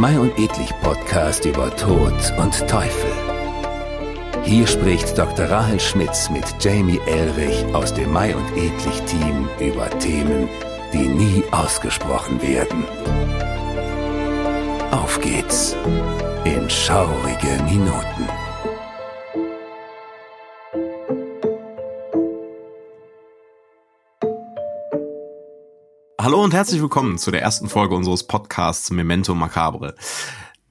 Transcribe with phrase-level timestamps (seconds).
[0.00, 3.12] Mai und Edlich Podcast über Tod und Teufel.
[4.44, 5.44] Hier spricht Dr.
[5.44, 10.48] Rahel Schmitz mit Jamie Elrich aus dem Mai und Edlich Team über Themen,
[10.94, 12.86] die nie ausgesprochen werden.
[14.90, 15.76] Auf geht's
[16.46, 18.29] in schaurige Minuten.
[26.30, 29.96] Hallo und herzlich willkommen zu der ersten Folge unseres Podcasts Memento Macabre.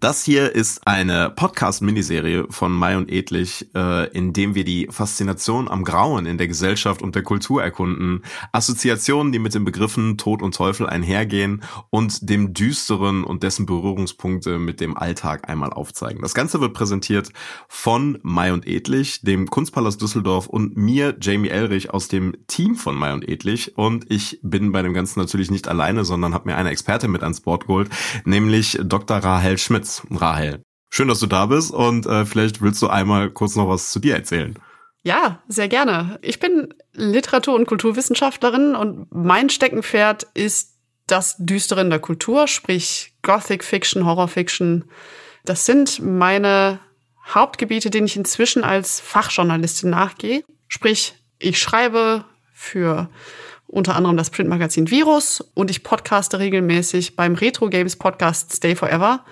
[0.01, 5.67] Das hier ist eine Podcast-Miniserie von Mai und Edlich, äh, in dem wir die Faszination
[5.67, 10.41] am Grauen in der Gesellschaft und der Kultur erkunden, Assoziationen, die mit den Begriffen Tod
[10.41, 16.21] und Teufel einhergehen und dem Düsteren und dessen Berührungspunkte mit dem Alltag einmal aufzeigen.
[16.21, 17.33] Das Ganze wird präsentiert
[17.67, 22.95] von Mai und Edlich, dem Kunstpalast Düsseldorf und mir, Jamie Elrich, aus dem Team von
[22.95, 23.77] Mai und Edlich.
[23.77, 27.21] Und ich bin bei dem Ganzen natürlich nicht alleine, sondern habe mir eine Expertin mit
[27.21, 27.89] ans Board geholt,
[28.23, 29.17] nämlich Dr.
[29.17, 29.88] Rahel Schmitz.
[29.89, 30.61] Fritz, Rahel.
[30.91, 33.99] Schön, dass du da bist und äh, vielleicht willst du einmal kurz noch was zu
[33.99, 34.55] dir erzählen.
[35.03, 36.19] Ja, sehr gerne.
[36.21, 40.75] Ich bin Literatur- und Kulturwissenschaftlerin und mein Steckenpferd ist
[41.07, 44.85] das Düstere in der Kultur, sprich Gothic Fiction, Horror Fiction.
[45.45, 46.79] Das sind meine
[47.27, 50.43] Hauptgebiete, denen ich inzwischen als Fachjournalistin nachgehe.
[50.67, 53.09] Sprich, ich schreibe für
[53.67, 59.23] unter anderem das Printmagazin Virus und ich podcaste regelmäßig beim Retro Games Podcast Stay Forever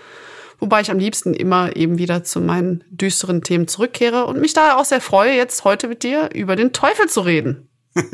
[0.59, 4.77] wobei ich am liebsten immer eben wieder zu meinen düsteren Themen zurückkehre und mich daher
[4.77, 7.69] auch sehr freue, jetzt heute mit dir über den Teufel zu reden.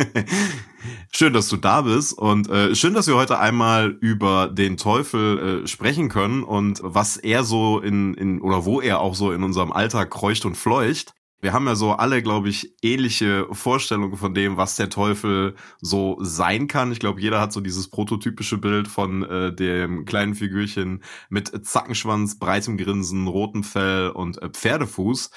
[1.12, 5.64] schön, dass du da bist und äh, schön, dass wir heute einmal über den Teufel
[5.64, 9.44] äh, sprechen können und was er so in, in oder wo er auch so in
[9.44, 11.14] unserem Alltag kreucht und fleucht
[11.44, 16.18] wir haben ja so alle, glaube ich, ähnliche Vorstellungen von dem, was der Teufel so
[16.22, 16.94] sein kann.
[16.94, 22.40] Ich glaube, jeder hat so dieses prototypische Bild von äh, dem kleinen Figürchen mit Zackenschwanz,
[22.40, 25.32] breitem Grinsen, rotem Fell und äh, Pferdefuß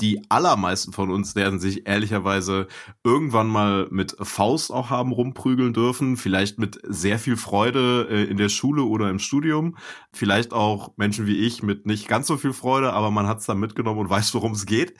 [0.00, 2.66] die allermeisten von uns werden sich ehrlicherweise
[3.02, 8.36] irgendwann mal mit Faust auch haben rumprügeln dürfen, vielleicht mit sehr viel Freude äh, in
[8.36, 9.76] der Schule oder im Studium,
[10.12, 13.46] vielleicht auch Menschen wie ich mit nicht ganz so viel Freude, aber man hat es
[13.46, 14.94] dann mitgenommen und weiß, worum es geht.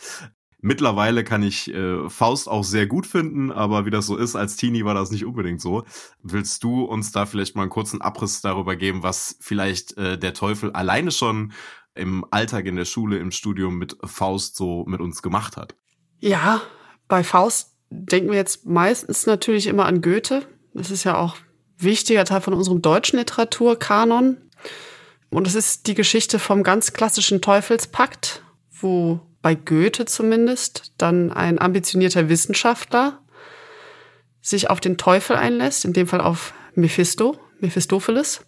[0.60, 4.56] Mittlerweile kann ich äh, Faust auch sehr gut finden, aber wie das so ist, als
[4.56, 5.84] Teenie war das nicht unbedingt so.
[6.22, 10.32] Willst du uns da vielleicht mal einen kurzen Abriss darüber geben, was vielleicht äh, der
[10.32, 11.52] Teufel alleine schon
[11.94, 15.74] im Alltag in der Schule, im Studium mit Faust so mit uns gemacht hat.
[16.18, 16.62] Ja,
[17.08, 20.46] bei Faust denken wir jetzt meistens natürlich immer an Goethe.
[20.74, 21.36] Das ist ja auch
[21.78, 24.38] wichtiger Teil von unserem deutschen Literaturkanon.
[25.30, 31.60] Und es ist die Geschichte vom ganz klassischen Teufelspakt, wo bei Goethe zumindest dann ein
[31.60, 33.20] ambitionierter Wissenschaftler
[34.40, 38.40] sich auf den Teufel einlässt, in dem Fall auf Mephisto, Mephistopheles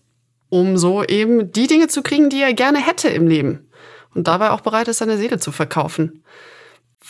[0.49, 3.71] um so eben die Dinge zu kriegen, die er gerne hätte im Leben
[4.13, 6.25] und dabei auch bereit ist, seine Seele zu verkaufen.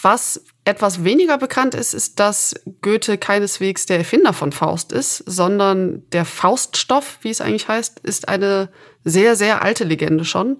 [0.02, 6.06] Was etwas weniger bekannt ist, ist, dass Goethe keineswegs der Erfinder von Faust ist, sondern
[6.10, 8.68] der Fauststoff, wie es eigentlich heißt, ist eine
[9.02, 10.58] sehr, sehr alte Legende schon,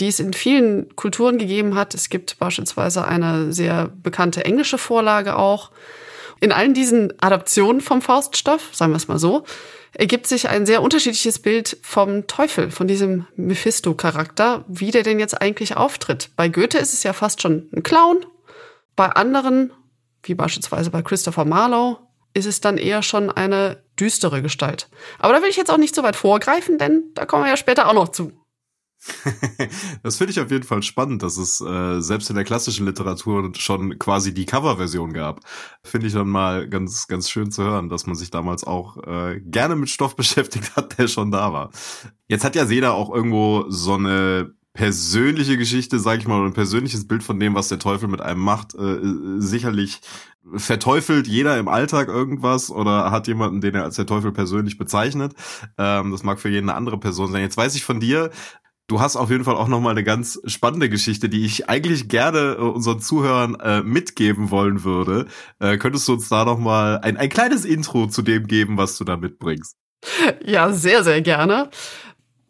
[0.00, 1.94] die es in vielen Kulturen gegeben hat.
[1.94, 5.70] Es gibt beispielsweise eine sehr bekannte englische Vorlage auch.
[6.40, 9.44] In allen diesen Adaptionen vom Fauststoff, sagen wir es mal so,
[9.92, 15.40] ergibt sich ein sehr unterschiedliches Bild vom Teufel, von diesem Mephisto-Charakter, wie der denn jetzt
[15.40, 16.30] eigentlich auftritt.
[16.36, 18.26] Bei Goethe ist es ja fast schon ein Clown.
[18.96, 19.72] Bei anderen,
[20.24, 21.98] wie beispielsweise bei Christopher Marlowe,
[22.34, 24.88] ist es dann eher schon eine düstere Gestalt.
[25.20, 27.56] Aber da will ich jetzt auch nicht so weit vorgreifen, denn da kommen wir ja
[27.56, 28.32] später auch noch zu.
[30.02, 33.52] das finde ich auf jeden Fall spannend, dass es äh, selbst in der klassischen Literatur
[33.56, 35.40] schon quasi die Coverversion gab.
[35.82, 39.40] Finde ich dann mal ganz, ganz schön zu hören, dass man sich damals auch äh,
[39.40, 41.70] gerne mit Stoff beschäftigt hat, der schon da war.
[42.28, 46.54] Jetzt hat ja Seda auch irgendwo so eine persönliche Geschichte, sag ich mal, oder ein
[46.54, 48.74] persönliches Bild von dem, was der Teufel mit einem macht.
[48.74, 48.98] Äh,
[49.38, 50.00] sicherlich
[50.56, 55.32] verteufelt jeder im Alltag irgendwas oder hat jemanden, den er als der Teufel persönlich bezeichnet.
[55.78, 57.42] Ähm, das mag für jeden eine andere Person sein.
[57.42, 58.30] Jetzt weiß ich von dir,
[58.86, 62.08] Du hast auf jeden Fall auch noch mal eine ganz spannende Geschichte, die ich eigentlich
[62.08, 65.26] gerne äh, unseren Zuhörern äh, mitgeben wollen würde.
[65.58, 68.98] Äh, könntest du uns da noch mal ein, ein kleines Intro zu dem geben, was
[68.98, 69.76] du da mitbringst?
[70.44, 71.70] Ja, sehr, sehr gerne.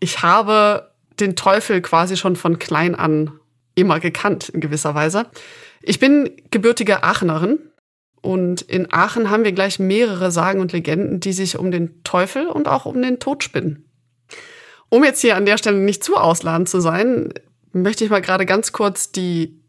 [0.01, 3.39] Ich habe den Teufel quasi schon von klein an
[3.77, 5.27] immer gekannt, in gewisser Weise.
[5.83, 7.61] Ich bin gebürtige Aachenerin
[8.23, 12.49] und in Aachen haben wir gleich mehrere Sagen und Legenden, die sich um den Teufel
[12.49, 13.85] und auch um den Tod spinnen.
[14.95, 17.35] Um jetzt hier an der Stelle nicht zu ausladend zu sein,
[17.73, 19.61] möchte ich mal gerade ganz kurz die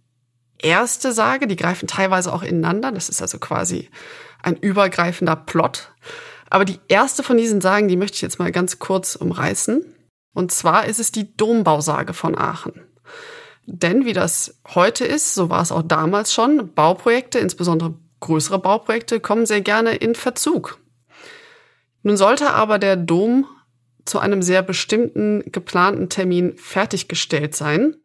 [0.60, 2.92] erste Sage, die greifen teilweise auch ineinander.
[2.92, 3.89] Das ist also quasi
[4.44, 5.92] ein übergreifender Plot.
[6.51, 9.83] Aber die erste von diesen Sagen, die möchte ich jetzt mal ganz kurz umreißen.
[10.36, 12.86] Und zwar ist es die Dombausage von Aachen.
[13.66, 19.19] Denn wie das heute ist, so war es auch damals schon, Bauprojekte, insbesondere größere Bauprojekte,
[19.19, 20.77] kommen sehr gerne in Verzug.
[22.04, 23.48] Nun sollte aber der Dom
[24.06, 27.96] zu einem sehr bestimmten geplanten Termin fertiggestellt sein.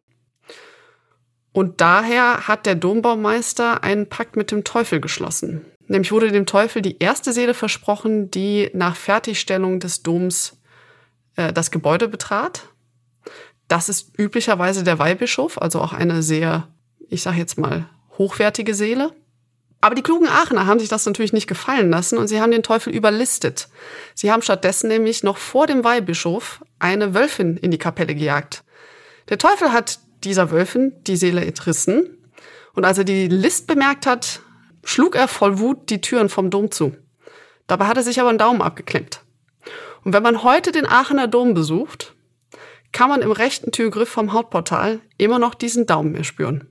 [1.53, 5.65] Und daher hat der Dombaumeister einen Pakt mit dem Teufel geschlossen.
[5.87, 10.61] Nämlich wurde dem Teufel die erste Seele versprochen, die nach Fertigstellung des Doms
[11.35, 12.69] äh, das Gebäude betrat.
[13.67, 16.69] Das ist üblicherweise der Weihbischof, also auch eine sehr,
[17.09, 19.13] ich sage jetzt mal, hochwertige Seele.
[19.81, 22.61] Aber die klugen Aachener haben sich das natürlich nicht gefallen lassen und sie haben den
[22.61, 23.67] Teufel überlistet.
[24.13, 28.63] Sie haben stattdessen nämlich noch vor dem Weihbischof eine Wölfin in die Kapelle gejagt.
[29.29, 32.17] Der Teufel hat dieser Wölfin die Seele entrissen
[32.73, 34.41] und als er die List bemerkt hat,
[34.83, 36.95] schlug er voll Wut die Türen vom Dom zu.
[37.65, 39.21] Dabei hat er sich aber einen Daumen abgeklemmt.
[40.03, 42.13] Und wenn man heute den Aachener Dom besucht,
[42.91, 46.70] kann man im rechten Türgriff vom Hauptportal immer noch diesen Daumen mehr spüren.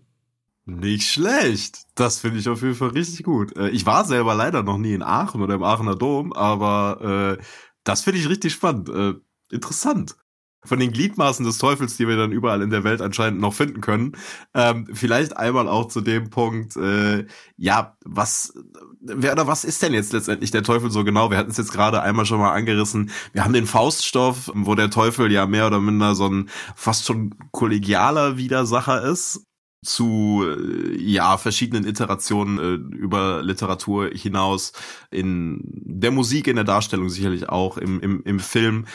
[0.66, 1.84] Nicht schlecht.
[1.94, 3.56] Das finde ich auf jeden Fall richtig gut.
[3.56, 7.44] Äh, ich war selber leider noch nie in Aachen oder im Aachener Dom, aber äh,
[7.84, 8.88] das finde ich richtig spannend.
[8.88, 9.14] Äh,
[9.50, 10.16] interessant.
[10.62, 13.80] Von den Gliedmaßen des Teufels, die wir dann überall in der Welt anscheinend noch finden
[13.80, 14.12] können.
[14.52, 17.26] Ähm, vielleicht einmal auch zu dem Punkt, äh,
[17.56, 18.52] ja, was,
[19.00, 21.30] wer oder was ist denn jetzt letztendlich der Teufel so genau?
[21.30, 23.10] Wir hatten es jetzt gerade einmal schon mal angerissen.
[23.32, 27.34] Wir haben den Fauststoff, wo der Teufel ja mehr oder minder so ein fast schon
[27.52, 29.46] kollegialer Widersacher ist
[29.82, 34.72] zu äh, ja verschiedenen Iterationen äh, über Literatur hinaus
[35.10, 38.86] in der Musik in der Darstellung sicherlich auch im im, im Film.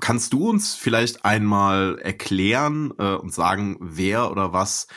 [0.00, 4.88] Kannst du uns vielleicht einmal erklären äh, und sagen wer oder was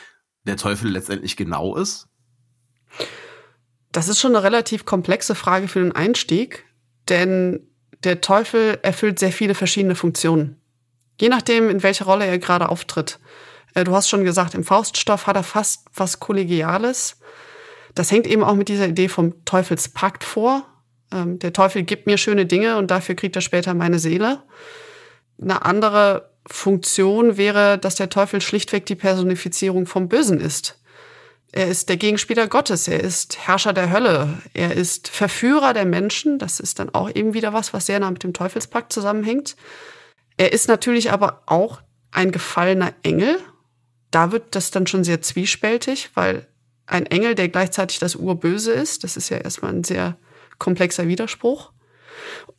[0.44, 2.08] der Teufel letztendlich genau ist?
[3.92, 6.68] Das ist schon eine relativ komplexe Frage für den Einstieg
[7.08, 7.66] denn
[8.04, 10.60] der Teufel erfüllt sehr viele verschiedene Funktionen.
[11.20, 13.18] Je nachdem in welcher Rolle er gerade auftritt
[13.84, 17.18] du hast schon gesagt, im Fauststoff hat er fast was Kollegiales.
[17.94, 20.66] Das hängt eben auch mit dieser Idee vom Teufelspakt vor.
[21.12, 24.42] Ähm, der Teufel gibt mir schöne Dinge und dafür kriegt er später meine Seele.
[25.40, 30.80] Eine andere Funktion wäre, dass der Teufel schlichtweg die Personifizierung vom Bösen ist.
[31.50, 36.38] Er ist der Gegenspieler Gottes, er ist Herrscher der Hölle, er ist Verführer der Menschen,
[36.38, 39.56] das ist dann auch eben wieder was, was sehr nah mit dem Teufelspakt zusammenhängt.
[40.36, 43.38] Er ist natürlich aber auch ein gefallener Engel
[44.10, 46.46] da wird das dann schon sehr zwiespältig, weil
[46.86, 50.16] ein Engel, der gleichzeitig das Urböse ist, das ist ja erstmal ein sehr
[50.58, 51.72] komplexer Widerspruch.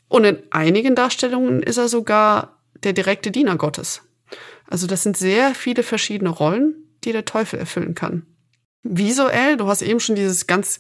[0.08, 4.02] Und in einigen Darstellungen ist er sogar der direkte Diener Gottes.
[4.68, 8.26] Also das sind sehr viele verschiedene Rollen, die der Teufel erfüllen kann.
[8.84, 10.80] Visuell, du hast eben schon dieses ganz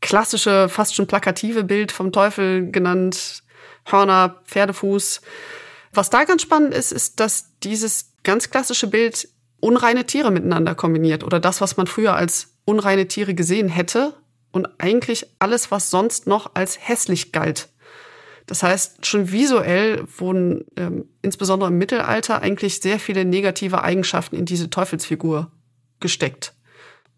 [0.00, 3.42] klassische, fast schon plakative Bild vom Teufel genannt,
[3.84, 5.20] Hörner, Pferdefuß.
[5.92, 9.28] Was da ganz spannend ist, ist, dass dieses ganz klassische Bild
[9.60, 14.14] unreine Tiere miteinander kombiniert oder das, was man früher als unreine Tiere gesehen hätte
[14.52, 17.68] und eigentlich alles, was sonst noch als hässlich galt.
[18.46, 24.44] Das heißt, schon visuell wurden ähm, insbesondere im Mittelalter eigentlich sehr viele negative Eigenschaften in
[24.44, 25.52] diese Teufelsfigur
[26.00, 26.54] gesteckt.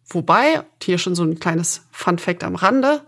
[0.06, 3.02] Wobei, hier schon so ein kleines Fun fact am Rande,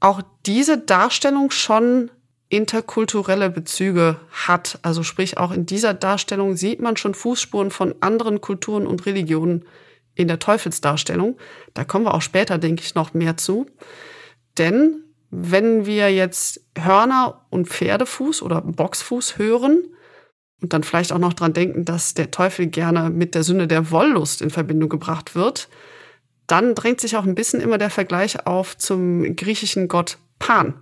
[0.00, 2.10] auch diese Darstellung schon
[2.52, 4.78] interkulturelle Bezüge hat.
[4.82, 9.64] Also sprich, auch in dieser Darstellung sieht man schon Fußspuren von anderen Kulturen und Religionen
[10.14, 11.38] in der Teufelsdarstellung.
[11.72, 13.64] Da kommen wir auch später, denke ich, noch mehr zu.
[14.58, 19.84] Denn wenn wir jetzt Hörner und Pferdefuß oder Boxfuß hören
[20.60, 23.90] und dann vielleicht auch noch dran denken, dass der Teufel gerne mit der Sünde der
[23.90, 25.70] Wollust in Verbindung gebracht wird,
[26.46, 30.74] dann drängt sich auch ein bisschen immer der Vergleich auf zum griechischen Gott Pan,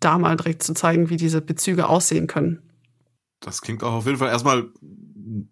[0.00, 2.62] da mal direkt zu zeigen, wie diese Bezüge aussehen können.
[3.40, 4.70] Das klingt auch auf jeden Fall erstmal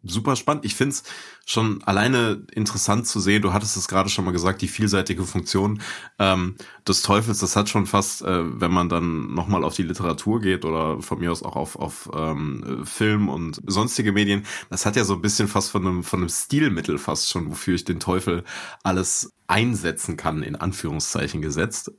[0.02, 0.64] super spannend.
[0.64, 1.02] Ich finde es
[1.46, 5.80] schon alleine interessant zu sehen, du hattest es gerade schon mal gesagt, die vielseitige Funktion
[6.18, 10.40] ähm, des Teufels, das hat schon fast, äh, wenn man dann nochmal auf die Literatur
[10.40, 14.96] geht oder von mir aus auch auf, auf ähm, Film und sonstige Medien, das hat
[14.96, 18.00] ja so ein bisschen fast von einem, von einem Stilmittel fast schon, wofür ich den
[18.00, 18.44] Teufel
[18.82, 21.92] alles einsetzen kann, in Anführungszeichen gesetzt.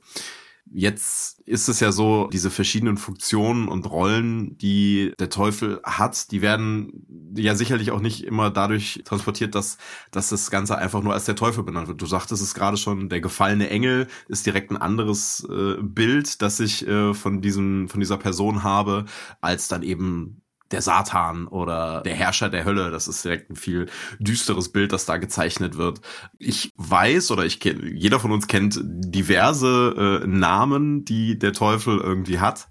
[0.72, 6.42] Jetzt ist es ja so, diese verschiedenen Funktionen und Rollen, die der Teufel hat, die
[6.42, 9.78] werden ja sicherlich auch nicht immer dadurch transportiert, dass,
[10.12, 12.00] dass das Ganze einfach nur als der Teufel benannt wird.
[12.00, 16.60] Du sagtest es gerade schon, der gefallene Engel ist direkt ein anderes äh, Bild, das
[16.60, 19.06] ich äh, von diesem, von dieser Person habe,
[19.40, 22.90] als dann eben der Satan oder der Herrscher der Hölle.
[22.90, 23.86] Das ist direkt ein viel
[24.18, 26.00] düsteres Bild, das da gezeichnet wird.
[26.38, 31.98] Ich weiß oder ich kenne, jeder von uns kennt diverse äh, Namen, die der Teufel
[31.98, 32.68] irgendwie hat.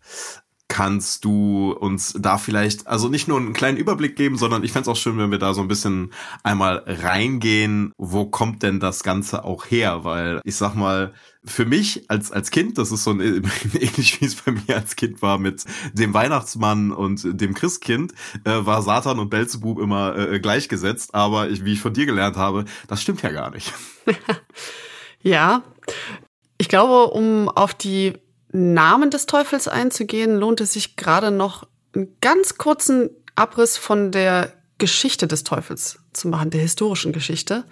[0.70, 4.90] Kannst du uns da vielleicht, also nicht nur einen kleinen Überblick geben, sondern ich fände
[4.90, 9.44] auch schön, wenn wir da so ein bisschen einmal reingehen, wo kommt denn das Ganze
[9.44, 10.06] auch her?
[10.06, 13.20] Weil ich sag mal, für mich als, als Kind, das ist so ein,
[13.74, 18.14] ähnlich wie es bei mir als Kind war mit dem Weihnachtsmann und dem Christkind,
[18.46, 21.16] äh, war Satan und Belzebub immer äh, gleichgesetzt.
[21.16, 23.74] Aber ich, wie ich von dir gelernt habe, das stimmt ja gar nicht.
[25.24, 25.64] ja,
[26.60, 28.14] ich glaube, um auf die
[28.52, 34.54] Namen des Teufels einzugehen, lohnt es sich gerade noch einen ganz kurzen Abriss von der
[34.78, 37.66] Geschichte des Teufels zu machen, der historischen Geschichte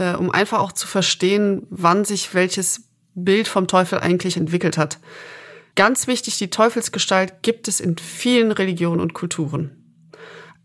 [0.00, 4.98] äh, um einfach auch zu verstehen, wann sich welches Bild vom Teufel eigentlich entwickelt hat.
[5.76, 9.76] Ganz wichtig, die Teufelsgestalt gibt es in vielen Religionen und Kulturen.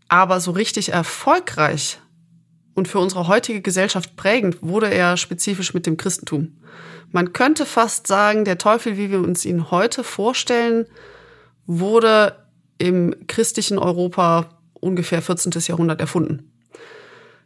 [0.08, 2.00] Aber so richtig erfolgreich
[2.74, 6.58] und für unsere heutige Gesellschaft prägend wurde er spezifisch mit dem Christentum.
[7.16, 10.84] Man könnte fast sagen, der Teufel, wie wir uns ihn heute vorstellen,
[11.64, 12.46] wurde
[12.76, 15.50] im christlichen Europa ungefähr 14.
[15.66, 16.52] Jahrhundert erfunden.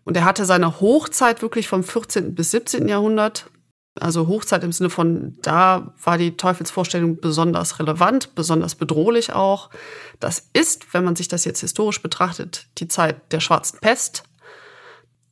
[0.02, 2.34] Und er hatte seine Hochzeit wirklich vom 14.
[2.34, 2.88] bis 17.
[2.88, 3.48] Jahrhundert.
[3.94, 9.70] Also Hochzeit im Sinne von, da war die Teufelsvorstellung besonders relevant, besonders bedrohlich auch.
[10.18, 14.24] Das ist, wenn man sich das jetzt historisch betrachtet, die Zeit der schwarzen Pest.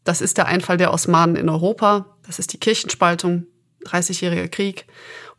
[0.04, 2.16] Das ist der Einfall der Osmanen in Europa.
[2.24, 3.48] Das ist die Kirchenspaltung,
[3.84, 4.86] 30-jähriger Krieg.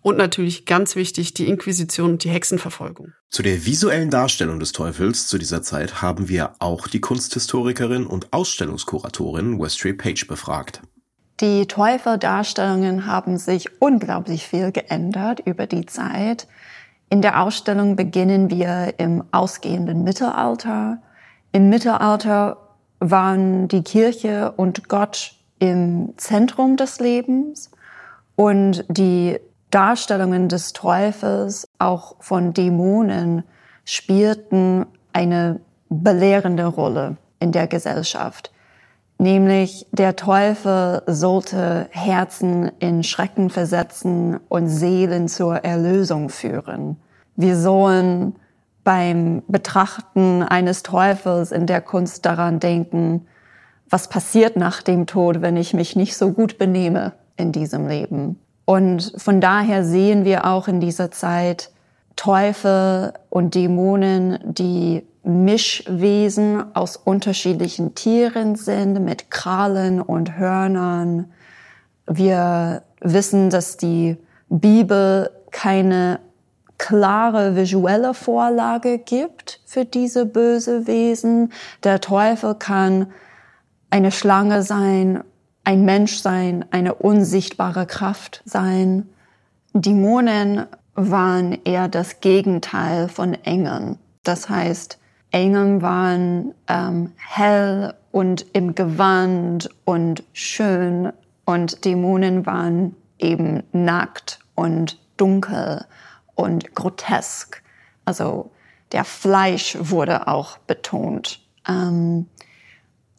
[0.02, 3.14] Und natürlich ganz wichtig, die Inquisition und die Hexenverfolgung.
[3.30, 8.32] Zu der visuellen Darstellung des Teufels zu dieser Zeit haben wir auch die Kunsthistorikerin und
[8.32, 10.82] Ausstellungskuratorin Westry Page befragt.
[11.42, 16.48] Die Teufeldarstellungen haben sich unglaublich viel geändert über die Zeit.
[17.10, 21.02] In der Ausstellung beginnen wir im ausgehenden Mittelalter.
[21.52, 22.58] Im Mittelalter
[23.00, 27.72] waren die Kirche und Gott im Zentrum des Lebens
[28.40, 29.38] und die
[29.70, 33.44] Darstellungen des Teufels, auch von Dämonen,
[33.84, 38.54] spielten eine belehrende Rolle in der Gesellschaft.
[39.18, 46.96] Nämlich der Teufel sollte Herzen in Schrecken versetzen und Seelen zur Erlösung führen.
[47.36, 48.38] Wir sollen
[48.86, 53.28] beim Betrachten eines Teufels in der Kunst daran denken,
[53.90, 58.40] was passiert nach dem Tod, wenn ich mich nicht so gut benehme in diesem Leben.
[58.66, 61.72] Und von daher sehen wir auch in dieser Zeit
[62.16, 71.32] Teufel und Dämonen, die Mischwesen aus unterschiedlichen Tieren sind, mit Krallen und Hörnern.
[72.08, 74.18] Wir wissen, dass die
[74.50, 76.20] Bibel keine
[76.78, 81.52] klare visuelle Vorlage gibt für diese böse Wesen.
[81.84, 83.08] Der Teufel kann
[83.90, 85.24] eine Schlange sein
[85.70, 89.08] ein Mensch sein, eine unsichtbare Kraft sein.
[89.74, 94.00] Dämonen waren eher das Gegenteil von Engeln.
[94.24, 94.98] Das heißt,
[95.30, 101.14] Engeln waren ähm, hell und im Gewand und schön
[101.46, 105.86] und Dämonen waren eben nackt und dunkel
[106.34, 107.62] und grotesk.
[108.06, 108.50] Also
[108.92, 111.42] der Fleisch wurde auch betont.
[111.68, 112.26] Ähm,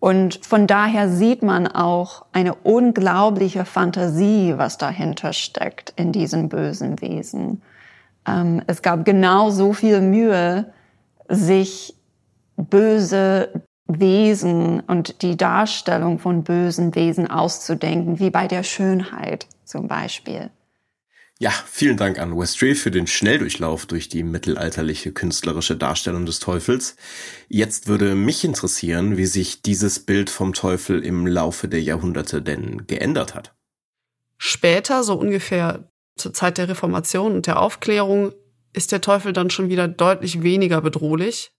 [0.00, 7.00] und von daher sieht man auch eine unglaubliche Fantasie, was dahinter steckt in diesen bösen
[7.02, 7.62] Wesen.
[8.26, 10.73] Ähm, es gab genau so viel Mühe,
[11.28, 11.95] sich
[12.57, 20.50] böse Wesen und die Darstellung von bösen Wesen auszudenken, wie bei der Schönheit zum Beispiel.
[21.42, 26.97] Ja, vielen Dank an Westray für den Schnelldurchlauf durch die mittelalterliche künstlerische Darstellung des Teufels.
[27.49, 32.87] Jetzt würde mich interessieren, wie sich dieses Bild vom Teufel im Laufe der Jahrhunderte denn
[32.87, 33.54] geändert hat.
[34.37, 38.35] Später, so ungefähr zur Zeit der Reformation und der Aufklärung,
[38.75, 41.52] ist der Teufel dann schon wieder deutlich weniger bedrohlich.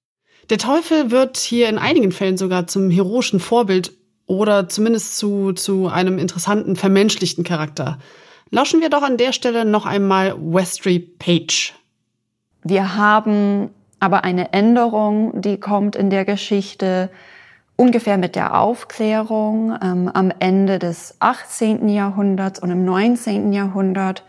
[0.51, 3.93] Der Teufel wird hier in einigen Fällen sogar zum heroischen Vorbild
[4.27, 7.97] oder zumindest zu, zu einem interessanten, vermenschlichten Charakter.
[8.53, 11.73] Lauschen wir doch an der Stelle noch einmal Westry Page.
[12.63, 13.69] Wir haben
[14.01, 17.09] aber eine Änderung, die kommt in der Geschichte
[17.77, 21.87] ungefähr mit der Aufklärung ähm, am Ende des 18.
[21.87, 23.53] Jahrhunderts und im 19.
[23.53, 24.25] Jahrhundert.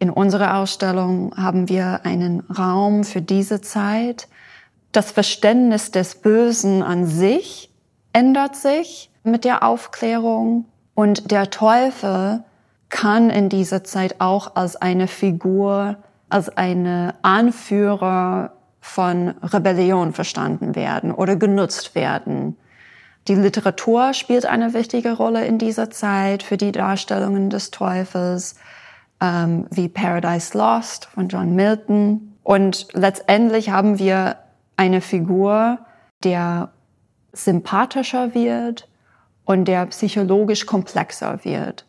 [0.00, 4.26] In unserer Ausstellung haben wir einen Raum für diese Zeit.
[4.90, 7.70] Das Verständnis des Bösen an sich
[8.12, 10.64] ändert sich mit der Aufklärung
[10.94, 12.42] und der Teufel
[12.88, 15.96] kann in dieser Zeit auch als eine Figur,
[16.28, 22.56] als eine Anführer von Rebellion verstanden werden oder genutzt werden.
[23.28, 28.56] Die Literatur spielt eine wichtige Rolle in dieser Zeit für die Darstellungen des Teufels,
[29.20, 34.36] ähm, wie Paradise Lost von John Milton Und letztendlich haben wir
[34.76, 35.80] eine Figur,
[36.24, 36.70] der
[37.32, 38.88] sympathischer wird
[39.44, 41.84] und der psychologisch komplexer wird.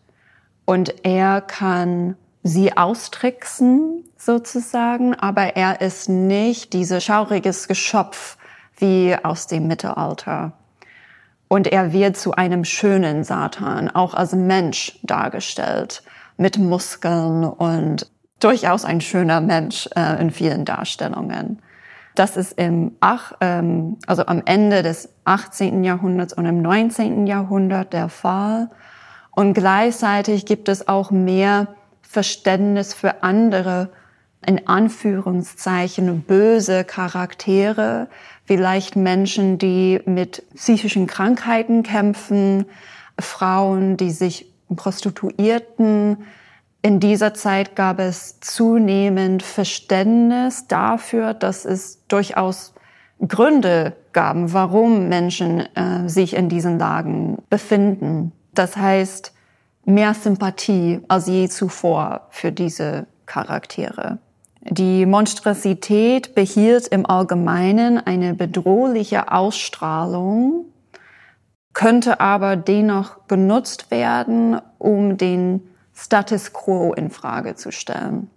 [0.69, 8.37] Und er kann sie austricksen sozusagen, aber er ist nicht dieses schauriges Geschöpf
[8.77, 10.51] wie aus dem Mittelalter.
[11.47, 16.03] Und er wird zu einem schönen Satan, auch als Mensch dargestellt,
[16.37, 18.07] mit Muskeln und
[18.39, 21.63] durchaus ein schöner Mensch äh, in vielen Darstellungen.
[22.13, 25.83] Das ist im ach, ähm, also am Ende des 18.
[25.83, 27.25] Jahrhunderts und im 19.
[27.25, 28.69] Jahrhundert der Fall.
[29.39, 31.69] Und gleichzeitig gibt es auch mehr
[32.01, 33.87] Verständnis für andere,
[34.45, 38.09] in Anführungszeichen, böse Charaktere,
[38.43, 42.65] vielleicht Menschen, die mit psychischen Krankheiten kämpfen,
[43.17, 46.17] Frauen, die sich prostituierten.
[46.81, 52.73] In dieser Zeit gab es zunehmend Verständnis dafür, dass es durchaus
[53.25, 58.33] Gründe gab, warum Menschen äh, sich in diesen Lagen befinden.
[58.53, 59.33] Das heißt,
[59.85, 64.19] mehr Sympathie als je zuvor für diese Charaktere.
[64.61, 70.65] Die Monstrosität behielt im Allgemeinen eine bedrohliche Ausstrahlung,
[71.73, 75.61] könnte aber dennoch genutzt werden, um den
[75.93, 78.29] Status quo in Frage zu stellen.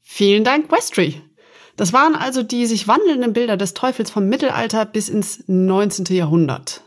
[0.00, 1.22] Vielen Dank, Westry.
[1.76, 6.06] Das waren also die sich wandelnden Bilder des Teufels vom Mittelalter bis ins 19.
[6.06, 6.82] Jahrhundert.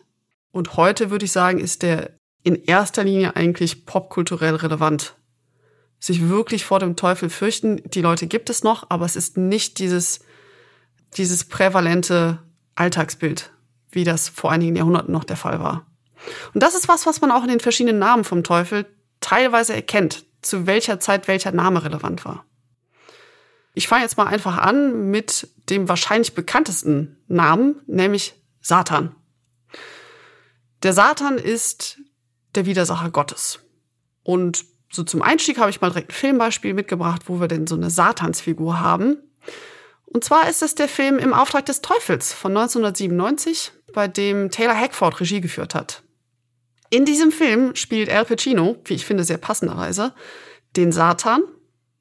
[0.51, 2.10] Und heute würde ich sagen, ist der
[2.43, 5.15] in erster Linie eigentlich popkulturell relevant.
[6.00, 9.77] Sich wirklich vor dem Teufel fürchten, die Leute gibt es noch, aber es ist nicht
[9.79, 10.21] dieses,
[11.17, 12.39] dieses prävalente
[12.75, 13.51] Alltagsbild,
[13.91, 15.86] wie das vor einigen Jahrhunderten noch der Fall war.
[16.53, 18.86] Und das ist was, was man auch in den verschiedenen Namen vom Teufel
[19.19, 22.45] teilweise erkennt, zu welcher Zeit welcher Name relevant war.
[23.73, 29.15] Ich fange jetzt mal einfach an mit dem wahrscheinlich bekanntesten Namen, nämlich Satan.
[30.84, 31.99] Der Satan ist
[32.55, 33.59] der Widersacher Gottes.
[34.23, 37.75] Und so zum Einstieg habe ich mal direkt ein Filmbeispiel mitgebracht, wo wir denn so
[37.75, 39.17] eine Satansfigur haben.
[40.05, 44.77] Und zwar ist es der Film Im Auftrag des Teufels von 1997, bei dem Taylor
[44.77, 46.03] Hackford Regie geführt hat.
[46.89, 50.13] In diesem Film spielt Al Pacino, wie ich finde, sehr passenderweise,
[50.75, 51.43] den Satan.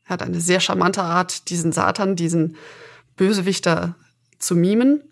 [0.04, 2.56] Er hat eine sehr charmante Art, diesen Satan, diesen
[3.16, 3.94] Bösewichter
[4.38, 5.02] zu mimen.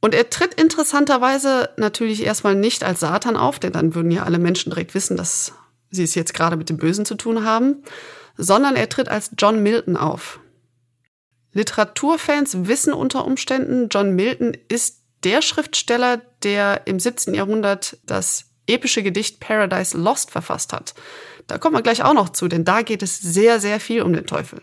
[0.00, 4.38] Und er tritt interessanterweise natürlich erstmal nicht als Satan auf, denn dann würden ja alle
[4.38, 5.52] Menschen direkt wissen, dass
[5.90, 7.82] sie es jetzt gerade mit dem Bösen zu tun haben,
[8.36, 10.40] sondern er tritt als John Milton auf.
[11.52, 17.34] Literaturfans wissen unter Umständen, John Milton ist der Schriftsteller, der im 17.
[17.34, 20.94] Jahrhundert das epische Gedicht Paradise Lost verfasst hat.
[21.46, 24.12] Da kommen wir gleich auch noch zu, denn da geht es sehr, sehr viel um
[24.12, 24.62] den Teufel.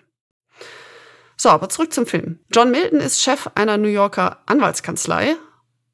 [1.40, 2.40] So, aber zurück zum Film.
[2.52, 5.36] John Milton ist Chef einer New Yorker Anwaltskanzlei,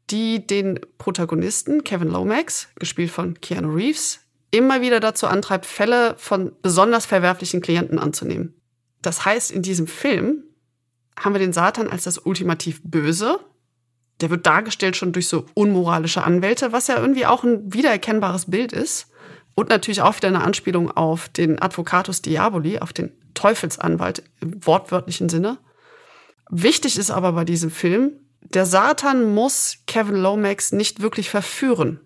[0.09, 6.53] die den Protagonisten Kevin Lomax, gespielt von Keanu Reeves, immer wieder dazu antreibt, Fälle von
[6.61, 8.53] besonders verwerflichen Klienten anzunehmen.
[9.01, 10.43] Das heißt, in diesem Film
[11.19, 13.39] haben wir den Satan als das ultimativ Böse.
[14.21, 18.71] Der wird dargestellt schon durch so unmoralische Anwälte, was ja irgendwie auch ein wiedererkennbares Bild
[18.71, 19.07] ist.
[19.55, 25.29] Und natürlich auch wieder eine Anspielung auf den Advocatus Diaboli, auf den Teufelsanwalt im wortwörtlichen
[25.29, 25.59] Sinne.
[26.49, 31.99] Wichtig ist aber bei diesem Film, der Satan muss Kevin Lomax nicht wirklich verführen,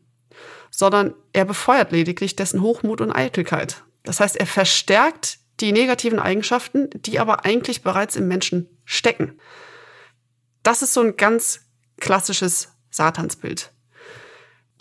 [0.70, 3.84] sondern er befeuert lediglich dessen Hochmut und Eitelkeit.
[4.04, 9.40] Das heißt, er verstärkt die negativen Eigenschaften, die aber eigentlich bereits im Menschen stecken.
[10.64, 11.62] Das ist so ein ganz
[12.00, 13.72] klassisches Satansbild.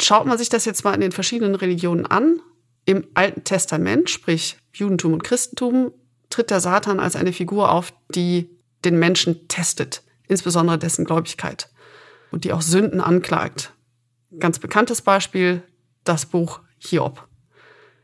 [0.01, 2.41] Schaut man sich das jetzt mal in den verschiedenen Religionen an,
[2.87, 5.93] im Alten Testament, sprich Judentum und Christentum,
[6.31, 8.49] tritt der Satan als eine Figur auf, die
[8.85, 11.69] den Menschen testet, insbesondere dessen Gläubigkeit
[12.31, 13.73] und die auch Sünden anklagt.
[14.39, 15.63] Ganz bekanntes Beispiel,
[16.05, 17.27] das Buch Hiob.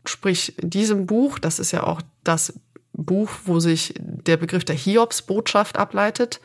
[0.05, 2.61] Sprich, in diesem Buch, das ist ja auch das
[2.93, 6.41] Buch, wo sich der Begriff der Hiobsbotschaft ableitet,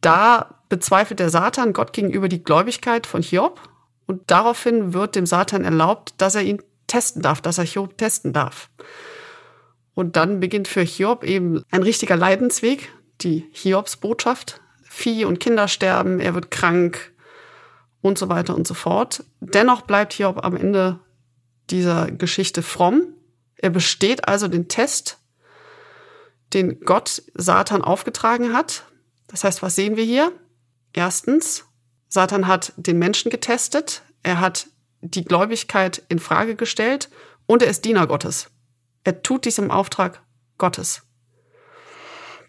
[0.00, 3.60] da bezweifelt der Satan Gott gegenüber die Gläubigkeit von Hiob
[4.06, 8.32] und daraufhin wird dem Satan erlaubt, dass er ihn testen darf, dass er Hiob testen
[8.32, 8.70] darf.
[9.94, 14.60] Und dann beginnt für Hiob eben ein richtiger Leidensweg, die Hiobsbotschaft.
[14.82, 17.12] Vieh und Kinder sterben, er wird krank
[18.00, 19.24] und so weiter und so fort.
[19.40, 21.00] Dennoch bleibt Hiob am Ende
[21.70, 23.14] dieser Geschichte fromm.
[23.56, 25.18] Er besteht also den Test,
[26.52, 28.84] den Gott Satan aufgetragen hat.
[29.26, 30.32] Das heißt, was sehen wir hier?
[30.92, 31.64] Erstens,
[32.08, 34.02] Satan hat den Menschen getestet.
[34.22, 34.68] Er hat
[35.04, 37.10] die Gläubigkeit in Frage gestellt
[37.46, 38.50] und er ist Diener Gottes.
[39.04, 40.22] Er tut dies im Auftrag
[40.58, 41.02] Gottes.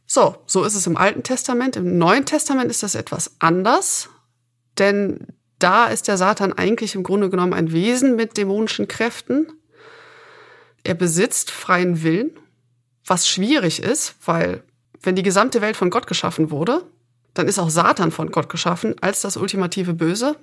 [0.08, 1.76] So, so ist es im Alten Testament.
[1.76, 4.10] Im Neuen Testament ist das etwas anders,
[4.78, 5.28] denn
[5.60, 9.48] da ist der Satan eigentlich im Grunde genommen ein Wesen mit dämonischen Kräften.
[10.84, 12.32] Er besitzt freien Willen,
[13.06, 14.64] was schwierig ist, weil
[15.02, 16.84] wenn die gesamte Welt von Gott geschaffen wurde,
[17.34, 20.38] dann ist auch Satan von Gott geschaffen als das ultimative Böse.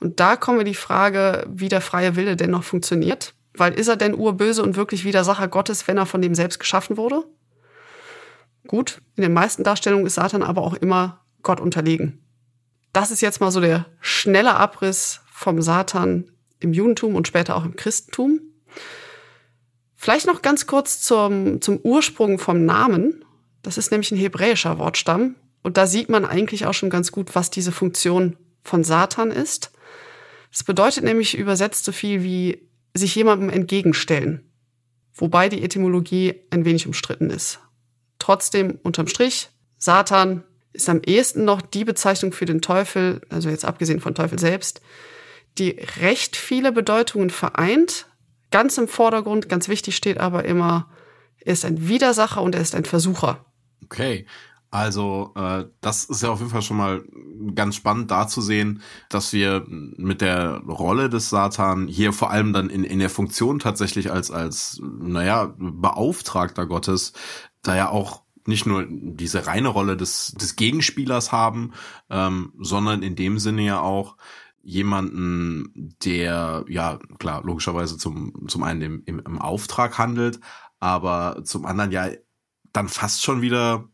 [0.00, 3.34] Und da kommen wir die Frage, wie der freie Wille denn noch funktioniert.
[3.54, 6.96] Weil ist er denn urböse und wirklich Widersacher Gottes, wenn er von dem selbst geschaffen
[6.96, 7.24] wurde?
[8.66, 12.22] Gut, in den meisten Darstellungen ist Satan aber auch immer Gott unterlegen.
[12.92, 17.64] Das ist jetzt mal so der schnelle Abriss vom Satan im Judentum und später auch
[17.64, 18.40] im Christentum.
[19.94, 23.24] Vielleicht noch ganz kurz zum, zum Ursprung vom Namen.
[23.62, 25.34] Das ist nämlich ein hebräischer Wortstamm.
[25.62, 28.36] Und da sieht man eigentlich auch schon ganz gut, was diese Funktion
[28.68, 29.72] von Satan ist.
[30.52, 34.50] Es bedeutet nämlich übersetzt so viel wie sich jemandem entgegenstellen.
[35.14, 37.60] Wobei die Etymologie ein wenig umstritten ist.
[38.18, 43.64] Trotzdem, unterm Strich, Satan ist am ehesten noch die Bezeichnung für den Teufel, also jetzt
[43.64, 44.80] abgesehen von Teufel selbst,
[45.58, 48.06] die recht viele Bedeutungen vereint.
[48.50, 50.88] Ganz im Vordergrund, ganz wichtig steht aber immer,
[51.40, 53.44] er ist ein Widersacher und er ist ein Versucher.
[53.84, 54.26] Okay.
[54.70, 57.02] Also äh, das ist ja auf jeden Fall schon mal
[57.54, 62.52] ganz spannend da zu sehen, dass wir mit der Rolle des Satan hier vor allem
[62.52, 67.14] dann in, in der Funktion tatsächlich als, als, naja, Beauftragter Gottes
[67.62, 71.72] da ja auch nicht nur diese reine Rolle des, des Gegenspielers haben,
[72.08, 74.16] ähm, sondern in dem Sinne ja auch
[74.62, 80.40] jemanden, der ja klar logischerweise zum zum einen im, im, im Auftrag handelt,
[80.80, 82.08] aber zum anderen ja
[82.72, 83.88] dann fast schon wieder,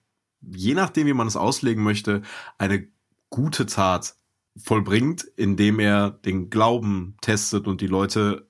[0.55, 2.23] je nachdem wie man es auslegen möchte,
[2.59, 2.89] eine
[3.31, 4.17] gute Tat
[4.57, 8.49] vollbringt, indem er den Glauben testet und die Leute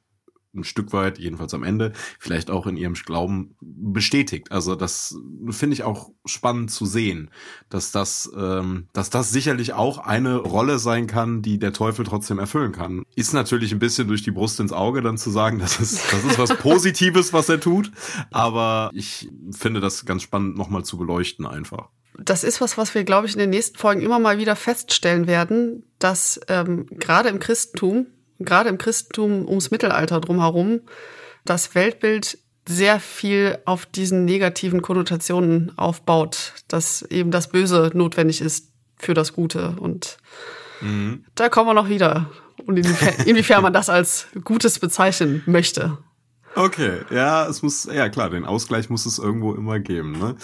[0.55, 4.51] ein Stück weit, jedenfalls am Ende, vielleicht auch in ihrem Glauben bestätigt.
[4.51, 5.17] Also das
[5.51, 7.31] finde ich auch spannend zu sehen,
[7.69, 12.38] dass das, ähm, dass das sicherlich auch eine Rolle sein kann, die der Teufel trotzdem
[12.38, 13.03] erfüllen kann.
[13.17, 16.25] Ist natürlich ein bisschen durch die Brust ins Auge dann zu sagen, das ist, das
[16.25, 17.90] ist was Positives, was er tut.
[18.31, 21.88] Aber ich finde das ganz spannend nochmal zu beleuchten einfach
[22.19, 25.27] das ist was, was wir, glaube ich, in den nächsten Folgen immer mal wieder feststellen
[25.27, 28.07] werden, dass ähm, gerade im Christentum
[28.44, 30.80] gerade im Christentum ums Mittelalter drumherum
[31.44, 38.70] das Weltbild sehr viel auf diesen negativen Konnotationen aufbaut, dass eben das Böse notwendig ist
[38.96, 39.76] für das Gute.
[39.78, 40.16] Und
[40.80, 41.24] mhm.
[41.35, 42.30] da kommen wir noch wieder.
[42.64, 45.98] Und inwiefern, inwiefern man das als Gutes bezeichnen möchte.
[46.57, 50.12] Okay, ja, es muss, ja klar, den Ausgleich muss es irgendwo immer geben.
[50.12, 50.37] Ne?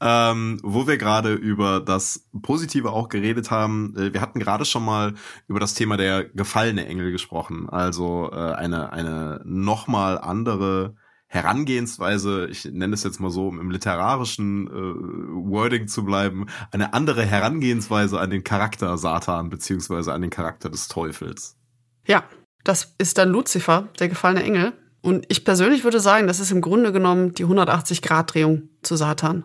[0.00, 4.84] Ähm, wo wir gerade über das Positive auch geredet haben, äh, wir hatten gerade schon
[4.84, 5.14] mal
[5.48, 10.94] über das Thema der gefallene Engel gesprochen, also äh, eine eine nochmal andere
[11.28, 16.94] Herangehensweise, ich nenne es jetzt mal so, um im literarischen äh, Wording zu bleiben, eine
[16.94, 21.58] andere Herangehensweise an den Charakter Satan beziehungsweise an den Charakter des Teufels.
[22.06, 22.22] Ja,
[22.62, 24.72] das ist dann Luzifer, der gefallene Engel.
[25.06, 29.44] Und ich persönlich würde sagen, das ist im Grunde genommen die 180-Grad-Drehung zu Satan.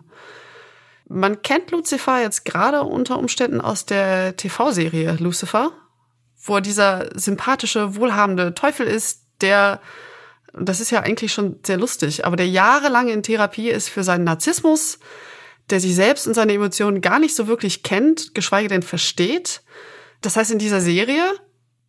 [1.08, 5.70] Man kennt Lucifer jetzt gerade unter Umständen aus der TV-Serie Lucifer,
[6.42, 9.80] wo er dieser sympathische, wohlhabende Teufel ist, der,
[10.52, 14.24] das ist ja eigentlich schon sehr lustig, aber der jahrelang in Therapie ist für seinen
[14.24, 14.98] Narzissmus,
[15.70, 19.62] der sich selbst und seine Emotionen gar nicht so wirklich kennt, geschweige denn versteht.
[20.22, 21.22] Das heißt, in dieser Serie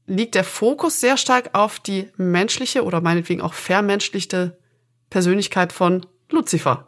[0.06, 4.58] liegt der Fokus sehr stark auf die menschliche oder meinetwegen auch vermenschlichte
[5.10, 6.88] Persönlichkeit von Lucifer.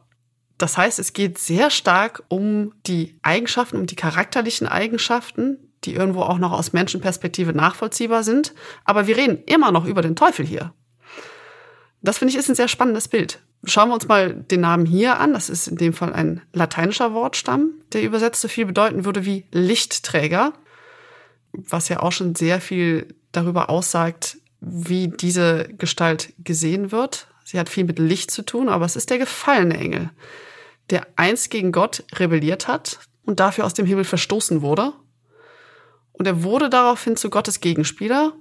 [0.58, 6.22] Das heißt, es geht sehr stark um die Eigenschaften, um die charakterlichen Eigenschaften, die irgendwo
[6.22, 8.54] auch noch aus Menschenperspektive nachvollziehbar sind.
[8.86, 10.74] Aber wir reden immer noch über den Teufel hier.
[12.02, 13.42] Das finde ich ist ein sehr spannendes Bild.
[13.66, 15.34] Schauen wir uns mal den Namen hier an.
[15.34, 19.46] Das ist in dem Fall ein lateinischer Wortstamm, der übersetzt so viel bedeuten würde wie
[19.52, 20.54] Lichtträger
[21.58, 27.28] was ja auch schon sehr viel darüber aussagt, wie diese Gestalt gesehen wird.
[27.44, 30.10] Sie hat viel mit Licht zu tun, aber es ist der gefallene Engel,
[30.90, 34.94] der einst gegen Gott rebelliert hat und dafür aus dem Himmel verstoßen wurde.
[36.14, 38.34] Und er wurde daraufhin zu Gottes Gegenspieler,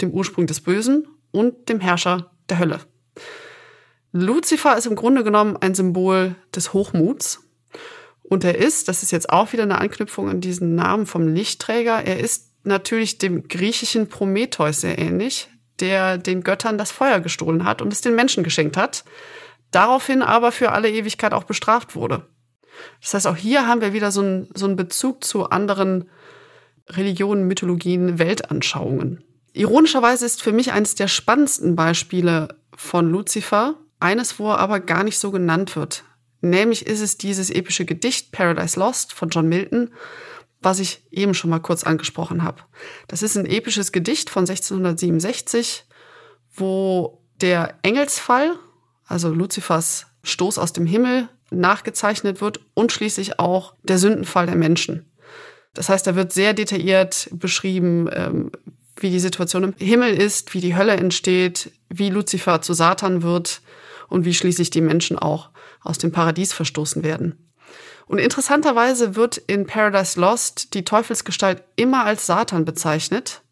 [0.00, 2.80] dem Ursprung des Bösen und dem Herrscher der Hölle.
[4.12, 7.44] Luzifer ist im Grunde genommen ein Symbol des Hochmuts.
[8.22, 12.04] Und er ist, das ist jetzt auch wieder eine Anknüpfung an diesen Namen vom Lichtträger,
[12.04, 15.48] er ist natürlich dem griechischen Prometheus sehr ähnlich,
[15.80, 19.04] der den Göttern das Feuer gestohlen hat und es den Menschen geschenkt hat,
[19.70, 22.26] daraufhin aber für alle Ewigkeit auch bestraft wurde.
[23.00, 26.08] Das heißt, auch hier haben wir wieder so einen, so einen Bezug zu anderen
[26.88, 29.24] Religionen, Mythologien, Weltanschauungen.
[29.52, 35.04] Ironischerweise ist für mich eines der spannendsten Beispiele von Luzifer eines, wo er aber gar
[35.04, 36.04] nicht so genannt wird
[36.40, 39.90] Nämlich ist es dieses epische Gedicht Paradise Lost von John Milton,
[40.60, 42.62] was ich eben schon mal kurz angesprochen habe.
[43.08, 45.84] Das ist ein episches Gedicht von 1667,
[46.54, 48.52] wo der Engelsfall,
[49.06, 55.10] also Luzifers Stoß aus dem Himmel, nachgezeichnet wird und schließlich auch der Sündenfall der Menschen.
[55.74, 58.52] Das heißt, da wird sehr detailliert beschrieben, ähm,
[58.96, 63.62] wie die Situation im Himmel ist, wie die Hölle entsteht, wie Luzifer zu Satan wird
[64.08, 65.50] und wie schließlich die Menschen auch
[65.82, 67.49] aus dem Paradies verstoßen werden.
[68.10, 73.42] Und interessanterweise wird in Paradise Lost die Teufelsgestalt immer als Satan bezeichnet.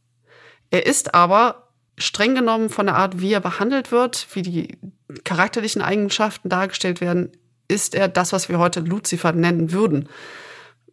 [0.70, 4.76] Er ist aber streng genommen von der Art, wie er behandelt wird, wie die
[5.22, 7.30] charakterlichen Eigenschaften dargestellt werden,
[7.68, 10.08] ist er das, was wir heute Luzifer nennen würden.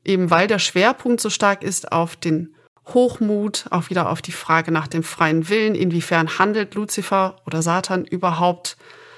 [0.03, 2.53] Eben weil der Schwerpunkt so stark ist auf den
[2.93, 8.05] Hochmut, auch wieder auf die Frage nach dem freien Willen, inwiefern handelt Luzifer oder Satan
[8.05, 8.77] überhaupt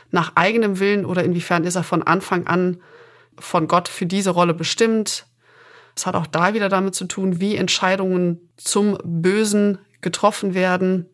[0.09, 2.81] nach eigenem Willen oder inwiefern ist er von Anfang an
[3.39, 5.25] von Gott für diese Rolle bestimmt.
[5.95, 11.07] Es hat auch da wieder damit zu tun, wie Entscheidungen zum Bösen getroffen werden.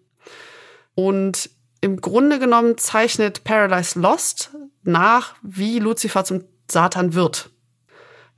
[0.95, 1.49] Und
[1.81, 4.51] im Grunde genommen zeichnet Paradise Lost
[4.83, 7.49] nach, wie Lucifer zum Satan wird.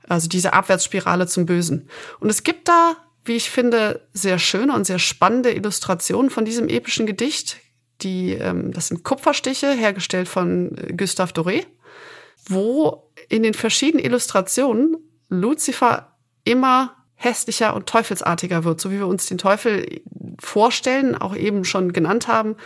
[0.08, 1.88] Also diese Abwärtsspirale zum Bösen.
[2.20, 6.68] Und es gibt da, wie ich finde, sehr schöne und sehr spannende Illustrationen von diesem
[6.68, 7.58] epischen Gedicht.
[8.02, 11.64] Die, ähm, das sind Kupferstiche, hergestellt von äh, Gustave Doré,
[12.48, 14.96] wo in den verschiedenen Illustrationen
[15.28, 20.00] Lucifer immer hässlicher und teufelsartiger wird, so wie wir uns den Teufel
[20.38, 22.56] vorstellen, auch eben schon genannt haben,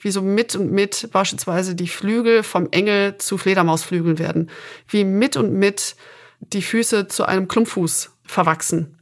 [0.00, 4.50] wie so mit und mit beispielsweise die Flügel vom Engel zu Fledermausflügeln werden,
[4.88, 5.96] wie mit und mit
[6.40, 8.98] die Füße zu einem Klumpfuß verwachsen.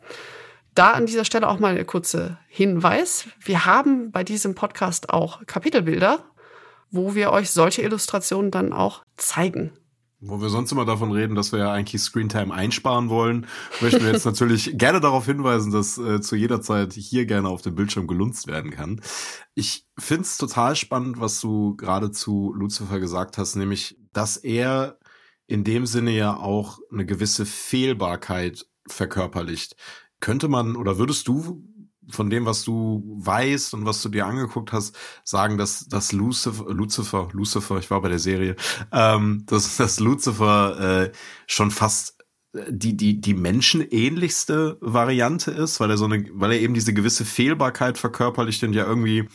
[0.74, 3.28] Da an dieser Stelle auch mal eine kurze Hinweis.
[3.40, 6.24] Wir haben bei diesem Podcast auch Kapitelbilder,
[6.90, 9.72] wo wir euch solche Illustrationen dann auch zeigen.
[10.26, 13.46] Wo wir sonst immer davon reden, dass wir ja eigentlich Screentime einsparen wollen,
[13.82, 17.60] möchten wir jetzt natürlich gerne darauf hinweisen, dass äh, zu jeder Zeit hier gerne auf
[17.60, 19.02] dem Bildschirm gelunzt werden kann.
[19.54, 24.98] Ich find's total spannend, was du gerade zu Lucifer gesagt hast, nämlich, dass er
[25.46, 29.76] in dem Sinne ja auch eine gewisse Fehlbarkeit verkörperlicht.
[30.20, 31.62] Könnte man oder würdest du
[32.10, 36.72] von dem, was du weißt und was du dir angeguckt hast, sagen, dass dass Lucifer,
[36.72, 38.56] Lucifer, Lucifer, ich war bei der Serie,
[38.92, 41.12] ähm, dass, dass Lucifer äh,
[41.46, 42.18] schon fast
[42.54, 46.94] äh, die die die menschenähnlichste Variante ist, weil er so eine, weil er eben diese
[46.94, 49.28] gewisse Fehlbarkeit verkörperlicht und ja irgendwie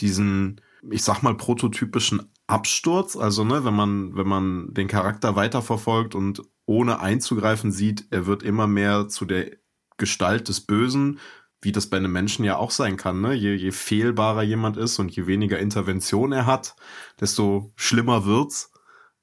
[0.00, 6.14] diesen, ich sag mal prototypischen Absturz, also ne, wenn man wenn man den Charakter weiterverfolgt
[6.14, 9.56] und ohne einzugreifen sieht, er wird immer mehr zu der
[9.96, 11.18] Gestalt des Bösen
[11.66, 13.20] wie das bei einem Menschen ja auch sein kann.
[13.20, 13.34] Ne?
[13.34, 16.76] Je, je fehlbarer jemand ist und je weniger Intervention er hat,
[17.20, 18.70] desto schlimmer wird's.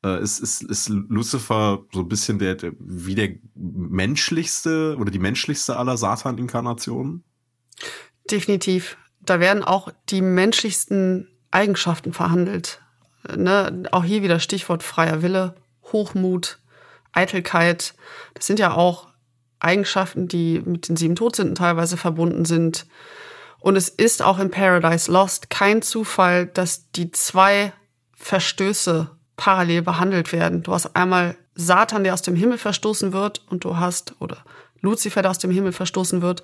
[0.03, 5.19] Äh, ist, ist, ist Lucifer so ein bisschen der, der wie der menschlichste oder die
[5.19, 7.23] menschlichste aller Satan-Inkarnationen?
[8.29, 8.97] Definitiv.
[9.21, 12.82] Da werden auch die menschlichsten Eigenschaften verhandelt.
[13.38, 13.84] Ne?
[13.91, 15.56] Auch hier wieder Stichwort freier Wille,
[15.93, 16.60] Hochmut,
[17.13, 17.95] Eitelkeit.
[18.34, 19.12] Das sind ja auch
[19.63, 22.86] Eigenschaften, die mit den sieben Todsünden teilweise verbunden sind.
[23.60, 27.73] Und es ist auch in Paradise Lost kein Zufall, dass die zwei
[28.15, 30.63] Verstöße parallel behandelt werden.
[30.63, 34.43] Du hast einmal Satan, der aus dem Himmel verstoßen wird, und du hast, oder
[34.82, 36.43] Luzifer, der aus dem Himmel verstoßen wird,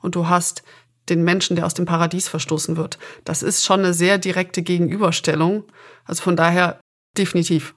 [0.00, 0.62] und du hast
[1.08, 2.98] den Menschen, der aus dem Paradies verstoßen wird.
[3.24, 5.64] Das ist schon eine sehr direkte Gegenüberstellung.
[6.04, 6.80] Also von daher
[7.18, 7.74] definitiv.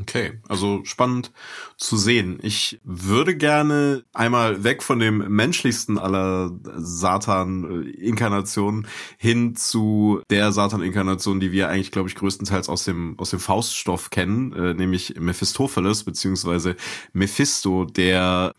[0.00, 1.32] Okay, also spannend
[1.76, 2.38] zu sehen.
[2.42, 11.52] Ich würde gerne einmal weg von dem menschlichsten aller Satan-Inkarnationen hin zu der Satan-Inkarnation, die
[11.52, 16.76] wir eigentlich, glaube ich, größtenteils aus dem, aus dem Fauststoff kennen, äh, nämlich Mephistopheles, beziehungsweise
[17.12, 18.54] Mephisto, der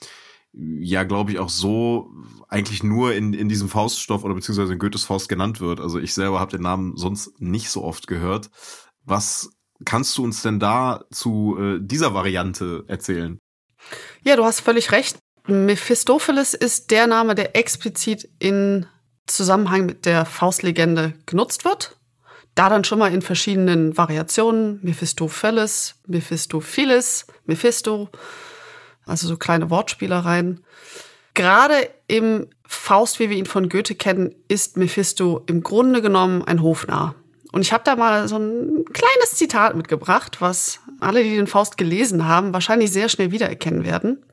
[0.52, 2.12] ja, glaube ich, auch so
[2.48, 5.80] eigentlich nur in, in diesem Fauststoff oder beziehungsweise in Goethes Faust genannt wird.
[5.80, 8.50] Also ich selber habe den Namen sonst nicht so oft gehört.
[9.06, 9.52] Was
[9.86, 13.40] kannst du uns denn da zu äh, dieser Variante erzählen?
[14.24, 15.18] Ja, du hast völlig recht.
[15.48, 18.86] Mephistopheles ist der Name, der explizit in
[19.26, 21.98] Zusammenhang mit der Faustlegende genutzt wird.
[22.56, 24.80] Da dann schon mal in verschiedenen Variationen.
[24.84, 28.10] Mephistopheles, Mephistophilis, Mephisto.
[29.06, 30.64] Also so kleine Wortspielereien.
[31.34, 36.62] Gerade im Faust, wie wir ihn von Goethe kennen, ist Mephisto im Grunde genommen ein
[36.62, 37.16] Hofnarr.
[37.52, 41.78] Und ich habe da mal so ein kleines Zitat mitgebracht, was alle, die den Faust
[41.78, 44.24] gelesen haben, wahrscheinlich sehr schnell wiedererkennen werden.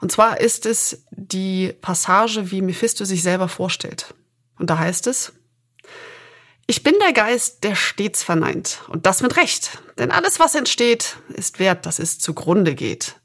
[0.00, 4.14] Und zwar ist es die Passage, wie Mephisto sich selber vorstellt.
[4.58, 5.32] Und da heißt es,
[6.66, 8.82] Ich bin der Geist, der stets verneint.
[8.88, 9.78] Und das mit Recht.
[9.96, 13.16] Denn alles, was entsteht, ist wert, dass es zugrunde geht.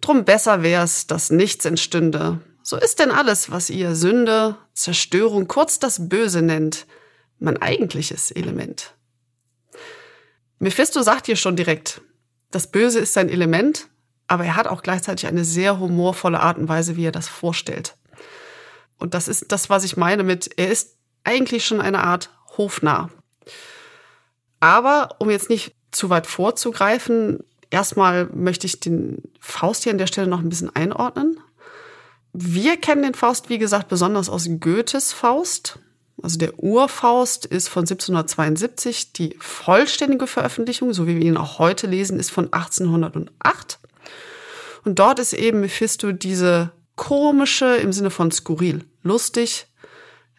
[0.00, 2.40] Drum besser wär's, dass nichts entstünde.
[2.62, 6.86] So ist denn alles, was ihr Sünde, Zerstörung, kurz das Böse nennt,
[7.38, 8.94] mein eigentliches Element.
[10.58, 12.00] Mephisto sagt hier schon direkt,
[12.50, 13.88] das Böse ist sein Element,
[14.26, 17.96] aber er hat auch gleichzeitig eine sehr humorvolle Art und Weise, wie er das vorstellt.
[18.98, 23.10] Und das ist das, was ich meine mit, er ist eigentlich schon eine Art hofnah.
[24.60, 27.38] Aber um jetzt nicht zu weit vorzugreifen,
[27.70, 31.38] erstmal möchte ich den Faust hier an der Stelle noch ein bisschen einordnen.
[32.32, 35.78] Wir kennen den Faust, wie gesagt, besonders aus Goethes Faust.
[36.22, 39.12] Also der Urfaust ist von 1772.
[39.12, 43.78] Die vollständige Veröffentlichung, so wie wir ihn auch heute lesen, ist von 1808.
[44.84, 49.66] Und dort ist eben Mephisto diese komische, im Sinne von skurril, lustig,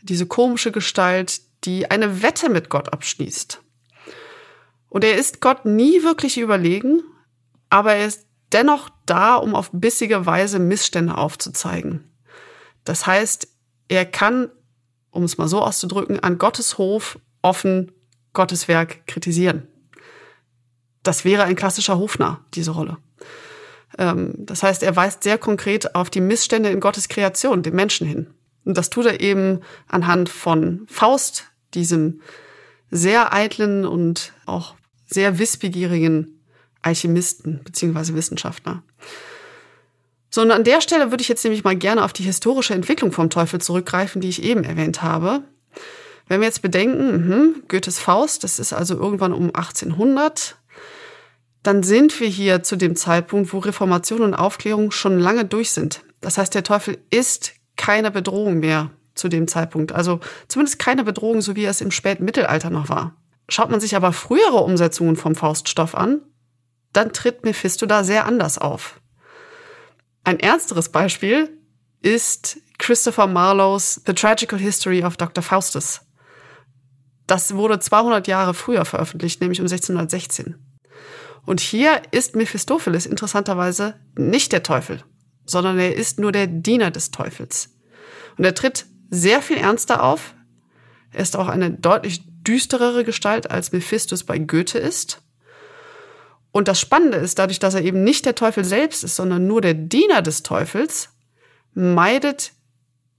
[0.02, 3.62] diese komische Gestalt, die eine Wette mit Gott abschließt.
[4.90, 7.02] Und er ist Gott nie wirklich überlegen,
[7.70, 12.12] aber er ist dennoch da, um auf bissige Weise Missstände aufzuzeigen.
[12.84, 13.48] Das heißt,
[13.88, 14.50] er kann,
[15.12, 17.92] um es mal so auszudrücken, an Gottes Hof offen
[18.34, 19.68] Gottes Werk kritisieren.
[21.04, 22.98] Das wäre ein klassischer Hofnarr, diese Rolle.
[23.98, 28.08] Ähm, das heißt, er weist sehr konkret auf die Missstände in Gottes Kreation, dem Menschen
[28.08, 28.28] hin.
[28.66, 32.22] Und das tut er eben anhand von Faust, diesem
[32.92, 36.40] sehr eitlen und auch sehr wissbegierigen
[36.82, 38.84] Alchemisten beziehungsweise Wissenschaftler.
[40.30, 43.12] So, und an der Stelle würde ich jetzt nämlich mal gerne auf die historische Entwicklung
[43.12, 45.44] vom Teufel zurückgreifen, die ich eben erwähnt habe.
[46.28, 50.58] Wenn wir jetzt bedenken, mh, Goethes Faust, das ist also irgendwann um 1800,
[51.64, 56.02] dann sind wir hier zu dem Zeitpunkt, wo Reformation und Aufklärung schon lange durch sind.
[56.22, 59.92] Das heißt, der Teufel ist keine Bedrohung mehr zu dem Zeitpunkt.
[59.92, 63.16] Also zumindest keine Bedrohung, so wie es im späten Mittelalter noch war.
[63.50, 66.22] Schaut man sich aber frühere Umsetzungen vom Fauststoff an,
[66.94, 68.99] dann tritt Mephisto da sehr anders auf.
[70.24, 71.58] Ein ernsteres Beispiel
[72.02, 75.44] ist Christopher Marlowes The Tragical History of Dr.
[75.44, 76.02] Faustus.
[77.28, 80.56] Das wurde 200 Jahre früher veröffentlicht, nämlich um 1616.
[81.46, 85.04] Und hier ist Mephistopheles interessanterweise nicht der Teufel,
[85.46, 87.76] sondern er ist nur der Diener des Teufels.
[88.38, 90.34] Und er tritt sehr viel ernster auf.
[91.12, 95.22] Er ist auch eine deutlich düsterere Gestalt, als Mephistus bei Goethe ist.
[96.52, 99.62] Und das Spannende ist, dadurch, dass er eben nicht der Teufel selbst ist, sondern nur
[99.62, 101.10] der Diener des Teufels,
[101.74, 102.52] meidet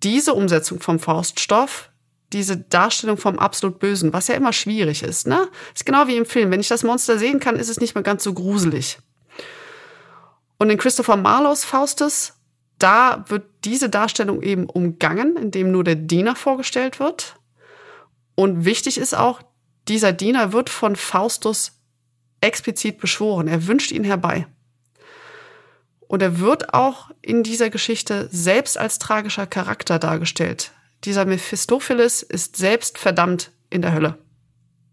[0.03, 1.90] diese Umsetzung vom Fauststoff
[2.33, 5.27] diese Darstellung vom absolut Bösen, was ja immer schwierig ist.
[5.27, 5.49] Ne?
[5.75, 6.51] Ist genau wie im Film.
[6.51, 8.99] Wenn ich das Monster sehen kann, ist es nicht mehr ganz so gruselig.
[10.59, 12.35] Und in Christopher Marlowes Faustus,
[12.79, 17.37] da wird diese Darstellung eben umgangen, indem nur der Diener vorgestellt wird.
[18.35, 19.43] Und wichtig ist auch,
[19.88, 21.80] dieser Diener wird von Faustus
[22.40, 23.48] explizit beschworen.
[23.48, 24.46] Er wünscht ihn herbei.
[26.00, 30.72] Und er wird auch in dieser Geschichte selbst als tragischer Charakter dargestellt.
[31.05, 34.18] Dieser Mephistopheles ist selbst verdammt in der Hölle.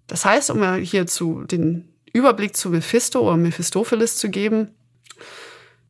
[0.07, 4.75] Das heißt, um hier zu den Überblick zu Mephisto oder Mephistopheles zu geben,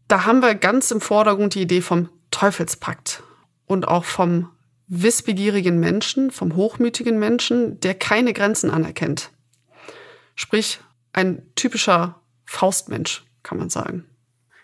[0.07, 3.23] da haben wir ganz im Vordergrund die Idee vom Teufelspakt
[3.65, 4.49] und auch vom
[4.87, 9.31] wissbegierigen Menschen, vom hochmütigen Menschen, der keine Grenzen anerkennt.
[10.35, 10.79] Sprich,
[11.17, 14.05] ein typischer Faustmensch, kann man sagen.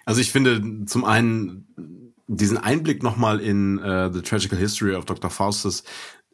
[0.06, 5.30] Also ich finde zum einen diesen Einblick nochmal in uh, The Tragical History of Dr.
[5.30, 5.84] Faustus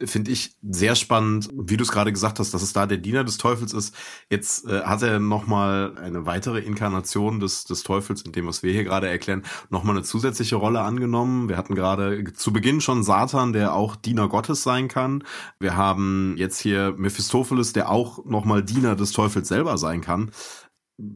[0.04, 3.24] finde ich sehr spannend, wie du es gerade gesagt hast, dass es da der Diener
[3.24, 3.94] des Teufels ist.
[4.30, 8.72] Jetzt äh, hat er nochmal eine weitere Inkarnation des, des Teufels, in dem, was wir
[8.72, 11.48] hier gerade erklären, nochmal eine zusätzliche Rolle angenommen.
[11.48, 15.24] Wir hatten gerade zu Beginn schon Satan, der auch Diener Gottes sein kann.
[15.58, 20.30] Wir haben jetzt hier Mephistopheles, der auch nochmal Diener des Teufels selber sein kann.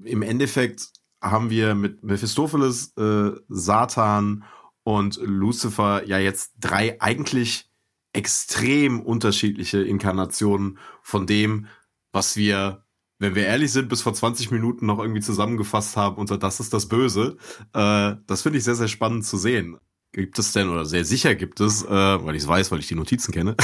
[0.04, 0.92] Im Endeffekt
[1.22, 4.44] haben wir mit Mephistopheles, äh, Satan
[4.82, 7.70] und Lucifer ja jetzt drei eigentlich
[8.14, 11.66] extrem unterschiedliche Inkarnationen von dem,
[12.12, 12.84] was wir,
[13.18, 16.72] wenn wir ehrlich sind, bis vor 20 Minuten noch irgendwie zusammengefasst haben unter das ist
[16.72, 17.36] das Böse.
[17.74, 19.78] Äh, das finde ich sehr, sehr spannend zu sehen.
[20.12, 22.86] Gibt es denn, oder sehr sicher gibt es, äh, weil ich es weiß, weil ich
[22.86, 23.56] die Notizen kenne,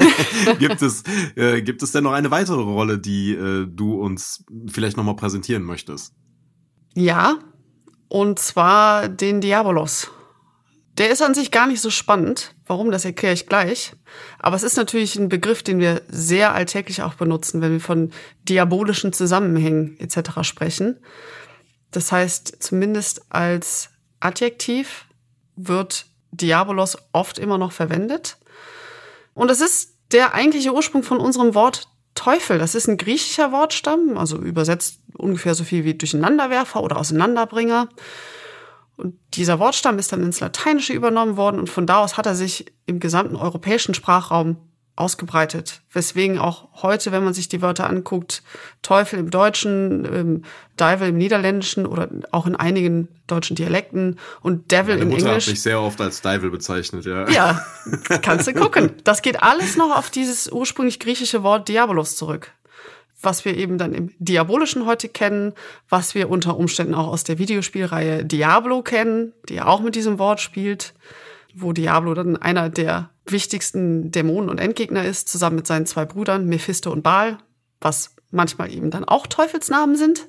[0.58, 1.02] gibt es,
[1.36, 5.62] äh, gibt es denn noch eine weitere Rolle, die äh, du uns vielleicht nochmal präsentieren
[5.62, 6.14] möchtest?
[6.94, 7.38] Ja,
[8.08, 10.10] und zwar den Diabolos.
[10.96, 12.54] Der ist an sich gar nicht so spannend.
[12.70, 13.94] Warum, das erkläre ich gleich.
[14.38, 18.12] Aber es ist natürlich ein Begriff, den wir sehr alltäglich auch benutzen, wenn wir von
[18.48, 20.42] diabolischen Zusammenhängen etc.
[20.42, 21.00] sprechen.
[21.90, 23.90] Das heißt, zumindest als
[24.20, 25.06] Adjektiv
[25.56, 28.38] wird Diabolos oft immer noch verwendet.
[29.34, 34.16] Und es ist der eigentliche Ursprung von unserem Wort Teufel, das ist ein griechischer Wortstamm,
[34.16, 37.88] also übersetzt ungefähr so viel wie Durcheinanderwerfer oder Auseinanderbringer.
[39.00, 42.34] Und dieser Wortstamm ist dann ins Lateinische übernommen worden und von da aus hat er
[42.34, 44.56] sich im gesamten europäischen Sprachraum
[45.00, 45.80] ausgebreitet.
[45.92, 48.42] Weswegen auch heute, wenn man sich die Wörter anguckt,
[48.82, 50.42] Teufel im Deutschen, ähm,
[50.78, 55.46] Devil im Niederländischen oder auch in einigen deutschen Dialekten und Devil Meine in Mutter Englisch.
[55.46, 57.28] hat mich sehr oft als Devil bezeichnet, ja.
[57.30, 57.64] Ja,
[58.22, 58.92] kannst du gucken.
[59.04, 62.52] Das geht alles noch auf dieses ursprünglich griechische Wort Diabolos zurück.
[63.22, 65.52] Was wir eben dann im Diabolischen heute kennen,
[65.88, 70.18] was wir unter Umständen auch aus der Videospielreihe Diablo kennen, die ja auch mit diesem
[70.18, 70.94] Wort spielt,
[71.54, 76.46] wo Diablo dann einer der wichtigsten Dämonen und Endgegner ist, zusammen mit seinen zwei Brüdern
[76.46, 77.38] Mephisto und Baal,
[77.80, 80.28] was manchmal eben dann auch Teufelsnamen sind.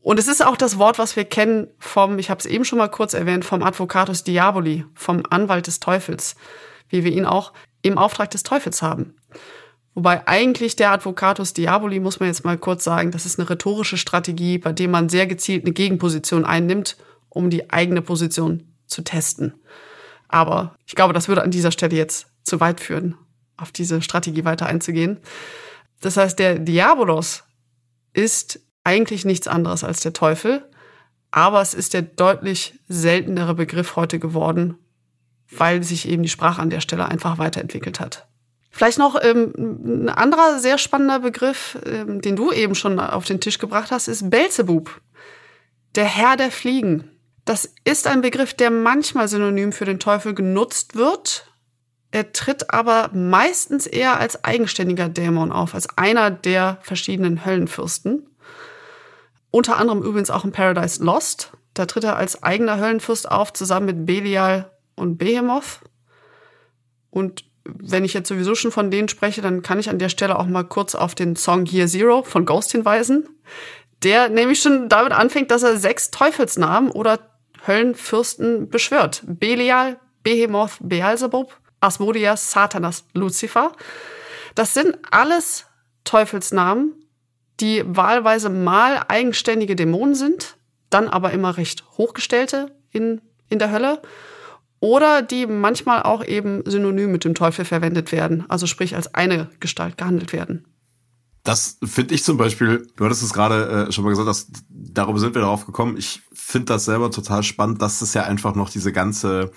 [0.00, 2.78] Und es ist auch das Wort, was wir kennen vom, ich habe es eben schon
[2.78, 6.34] mal kurz erwähnt, vom Advocatus Diaboli, vom Anwalt des Teufels,
[6.88, 9.14] wie wir ihn auch im Auftrag des Teufels haben.
[9.94, 13.98] Wobei eigentlich der Advocatus Diaboli, muss man jetzt mal kurz sagen, das ist eine rhetorische
[13.98, 16.96] Strategie, bei dem man sehr gezielt eine Gegenposition einnimmt,
[17.28, 19.54] um die eigene Position zu testen.
[20.28, 23.16] Aber ich glaube, das würde an dieser Stelle jetzt zu weit führen,
[23.56, 25.20] auf diese Strategie weiter einzugehen.
[26.00, 27.44] Das heißt, der Diabolos
[28.14, 30.68] ist eigentlich nichts anderes als der Teufel,
[31.30, 34.76] aber es ist der deutlich seltenere Begriff heute geworden,
[35.50, 38.26] weil sich eben die Sprache an der Stelle einfach weiterentwickelt hat.
[38.74, 43.38] Vielleicht noch ähm, ein anderer sehr spannender Begriff, ähm, den du eben schon auf den
[43.38, 45.02] Tisch gebracht hast, ist Belzebub,
[45.94, 47.10] der Herr der Fliegen.
[47.44, 51.52] Das ist ein Begriff, der manchmal synonym für den Teufel genutzt wird.
[52.12, 58.26] Er tritt aber meistens eher als eigenständiger Dämon auf, als einer der verschiedenen Höllenfürsten.
[59.50, 61.52] Unter anderem übrigens auch in Paradise Lost.
[61.74, 65.80] Da tritt er als eigener Höllenfürst auf, zusammen mit Belial und Behemoth.
[67.10, 70.38] Und wenn ich jetzt sowieso schon von denen spreche, dann kann ich an der Stelle
[70.38, 73.28] auch mal kurz auf den Song Year Zero von Ghost hinweisen,
[74.02, 77.20] der nämlich schon damit anfängt, dass er sechs Teufelsnamen oder
[77.66, 79.22] Höllenfürsten beschwört.
[79.26, 83.72] Belial, Behemoth, Beelzebub, Asmodeus, Satanas, Lucifer.
[84.54, 85.66] Das sind alles
[86.04, 86.94] Teufelsnamen,
[87.60, 90.56] die wahlweise mal eigenständige Dämonen sind,
[90.90, 94.02] dann aber immer recht hochgestellte in, in der Hölle
[94.82, 99.48] oder die manchmal auch eben synonym mit dem Teufel verwendet werden, also sprich als eine
[99.60, 100.66] Gestalt gehandelt werden.
[101.44, 105.20] Das finde ich zum Beispiel, du hattest es gerade äh, schon mal gesagt, dass, darüber
[105.20, 105.96] sind wir darauf gekommen.
[105.96, 109.52] Ich finde das selber total spannend, dass es ja einfach noch diese ganze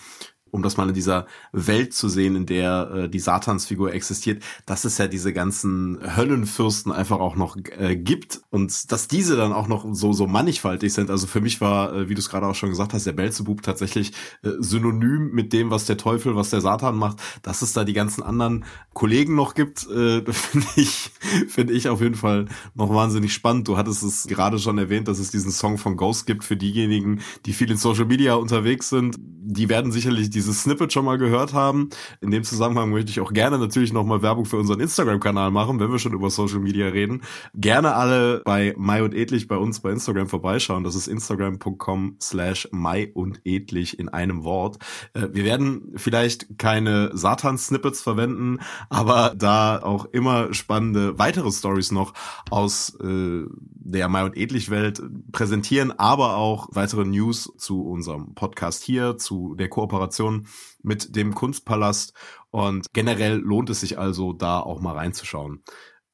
[0.55, 4.85] um das mal in dieser Welt zu sehen, in der äh, die Satansfigur existiert, dass
[4.85, 9.67] es ja diese ganzen Höllenfürsten einfach auch noch äh, gibt und dass diese dann auch
[9.67, 11.09] noch so so mannigfaltig sind.
[11.09, 13.61] Also für mich war, äh, wie du es gerade auch schon gesagt hast, der Belzebub
[13.61, 17.17] tatsächlich äh, synonym mit dem, was der Teufel, was der Satan macht.
[17.43, 21.11] Dass es da die ganzen anderen Kollegen noch gibt, äh, finde ich
[21.47, 23.67] finde ich auf jeden Fall noch wahnsinnig spannend.
[23.67, 27.21] Du hattest es gerade schon erwähnt, dass es diesen Song von Ghost gibt für diejenigen,
[27.45, 29.17] die viel in Social Media unterwegs sind.
[29.47, 31.89] Die werden sicherlich diese dieses Snippet schon mal gehört haben.
[32.21, 35.91] In dem Zusammenhang möchte ich auch gerne natürlich nochmal Werbung für unseren Instagram-Kanal machen, wenn
[35.91, 37.23] wir schon über Social Media reden.
[37.55, 40.83] Gerne alle bei Mai und Edlich bei uns bei Instagram vorbeischauen.
[40.83, 44.77] Das ist instagram.com slash Mai und Edlich in einem Wort.
[45.13, 52.13] Äh, wir werden vielleicht keine Satan-Snippets verwenden, aber da auch immer spannende weitere Stories noch
[52.51, 53.45] aus äh,
[53.87, 59.34] der Mai und Edlich Welt präsentieren, aber auch weitere News zu unserem Podcast hier, zu
[59.57, 60.47] der Kooperation
[60.81, 62.13] mit dem Kunstpalast
[62.51, 65.63] und generell lohnt es sich also da auch mal reinzuschauen.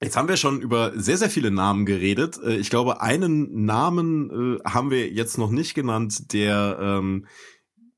[0.02, 2.40] Jetzt haben wir schon über sehr, sehr viele Namen geredet.
[2.44, 7.28] Äh, ich glaube, einen Namen äh, haben wir jetzt noch nicht genannt, der ähm,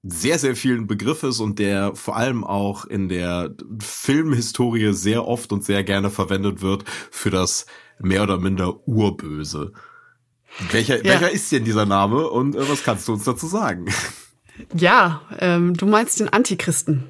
[0.04, 5.54] sehr, sehr vielen Begriff ist und der vor allem auch in der Filmhistorie sehr oft
[5.54, 7.66] und sehr gerne verwendet wird für das
[8.00, 9.72] mehr oder minder Urböse.
[10.72, 11.14] Welcher, ja.
[11.14, 13.86] welcher ist denn dieser Name und äh, was kannst du uns dazu sagen?
[14.76, 17.10] Ja, ähm, du meinst den Antichristen.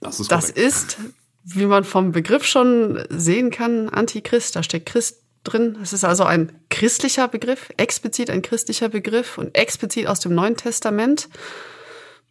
[0.00, 0.98] Das ist Das ist,
[1.44, 5.78] wie man vom Begriff schon sehen kann, Antichrist, da steckt Christ drin.
[5.82, 10.56] Es ist also ein christlicher Begriff, explizit ein christlicher Begriff und explizit aus dem Neuen
[10.56, 11.28] Testament,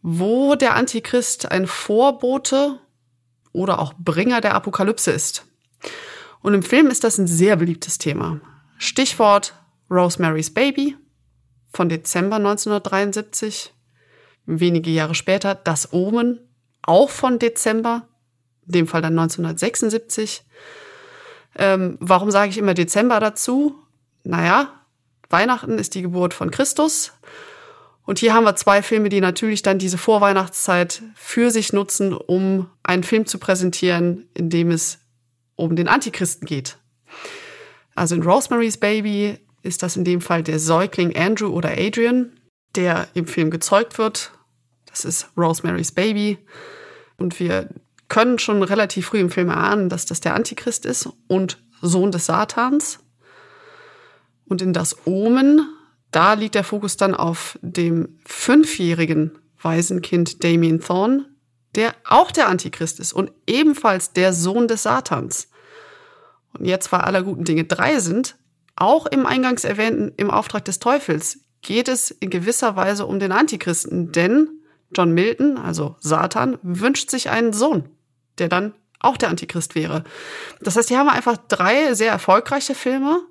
[0.02, 2.78] wo der Antichrist ein Vorbote
[3.52, 5.44] oder auch Bringer der Apokalypse ist.
[6.40, 8.40] Und im Film ist das ein sehr beliebtes Thema.
[8.78, 9.54] Stichwort
[9.90, 10.96] Rosemary's Baby
[11.72, 13.72] von Dezember 1973
[14.46, 16.40] wenige Jahre später Das Omen,
[16.82, 18.08] auch von Dezember,
[18.66, 20.44] in dem Fall dann 1976.
[21.56, 23.76] Ähm, warum sage ich immer Dezember dazu?
[24.24, 24.72] Naja,
[25.28, 27.12] Weihnachten ist die Geburt von Christus.
[28.04, 32.68] Und hier haben wir zwei Filme, die natürlich dann diese Vorweihnachtszeit für sich nutzen, um
[32.82, 34.98] einen Film zu präsentieren, in dem es
[35.54, 36.78] um den Antichristen geht.
[37.94, 42.32] Also in Rosemary's Baby ist das in dem Fall der Säugling Andrew oder Adrian,
[42.76, 44.32] der im Film gezeugt wird.
[44.86, 46.38] Das ist Rosemary's Baby.
[47.16, 47.68] Und wir
[48.08, 52.26] können schon relativ früh im Film erahnen, dass das der Antichrist ist und Sohn des
[52.26, 52.98] Satans.
[54.46, 55.66] Und in das Omen,
[56.10, 61.26] da liegt der Fokus dann auf dem fünfjährigen Waisenkind Damien Thorne,
[61.74, 65.48] der auch der Antichrist ist und ebenfalls der Sohn des Satans.
[66.52, 68.36] Und jetzt, weil aller guten Dinge drei sind,
[68.76, 73.32] auch im eingangs erwähnten im Auftrag des Teufels geht es in gewisser Weise um den
[73.32, 74.48] Antichristen, denn
[74.94, 77.88] John Milton, also Satan, wünscht sich einen Sohn,
[78.38, 80.04] der dann auch der Antichrist wäre.
[80.60, 83.22] Das heißt, hier haben wir einfach drei sehr erfolgreiche Filme,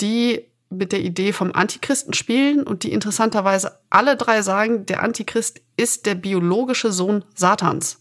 [0.00, 5.60] die mit der Idee vom Antichristen spielen und die interessanterweise alle drei sagen, der Antichrist
[5.76, 8.00] ist der biologische Sohn Satans.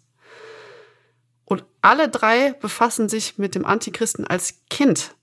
[1.45, 5.15] Und alle drei befassen sich mit dem Antichristen als Kind.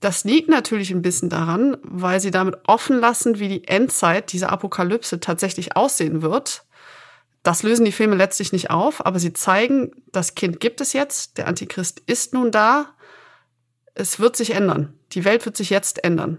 [0.00, 4.48] Das liegt natürlich ein bisschen daran, weil sie damit offen lassen, wie die Endzeit, diese
[4.48, 6.64] Apokalypse tatsächlich aussehen wird.
[7.42, 11.38] Das lösen die Filme letztlich nicht auf, aber sie zeigen, das Kind gibt es jetzt,
[11.38, 12.94] der Antichrist ist nun da,
[13.94, 14.94] es wird sich ändern.
[15.12, 16.38] Die Welt wird sich jetzt ändern.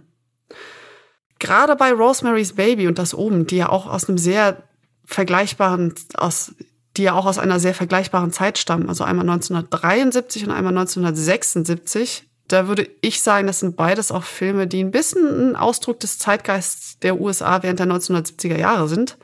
[1.37, 4.63] Gerade bei Rosemary's Baby und das oben, die ja auch aus einem sehr
[5.05, 6.53] vergleichbaren, aus,
[6.97, 12.30] die ja auch aus einer sehr vergleichbaren Zeit stammen, also einmal 1973 und einmal 1976,
[12.51, 16.17] da würde ich sagen, das sind beides auch Filme, die ein bisschen ein Ausdruck des
[16.17, 19.17] Zeitgeists der USA während der 1970er Jahre sind.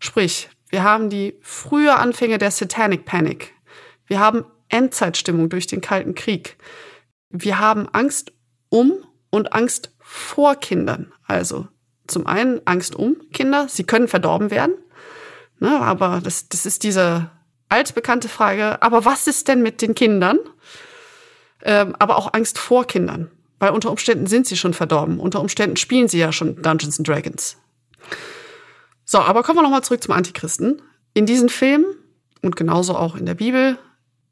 [0.00, 3.52] Sprich, wir haben die frühe Anfänge der Satanic Panic.
[4.06, 6.56] Wir haben Endzeitstimmung durch den Kalten Krieg.
[7.30, 8.32] Wir haben Angst
[8.68, 8.92] um
[9.30, 11.12] und Angst vor Kindern.
[11.26, 11.68] Also
[12.06, 14.74] zum einen Angst um Kinder, sie können verdorben werden,
[15.58, 17.30] ne, aber das, das ist diese
[17.68, 20.38] altbekannte Frage, aber was ist denn mit den Kindern?
[21.64, 25.76] Ähm, aber auch Angst vor Kindern, weil unter Umständen sind sie schon verdorben, unter Umständen
[25.76, 27.56] spielen sie ja schon Dungeons and Dragons.
[29.04, 30.82] So, aber kommen wir nochmal zurück zum Antichristen.
[31.14, 31.86] In diesen Filmen
[32.42, 33.78] und genauso auch in der Bibel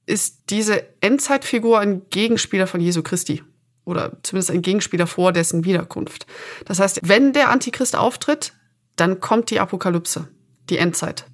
[0.07, 3.43] ist diese Endzeitfigur ein Gegenspieler von Jesu Christi
[3.85, 6.27] oder zumindest ein Gegenspieler vor dessen Wiederkunft.
[6.67, 8.53] Das heißt, wenn der Antichrist auftritt,
[8.97, 10.29] dann kommt die Apokalypse,
[10.69, 11.25] die Endzeit.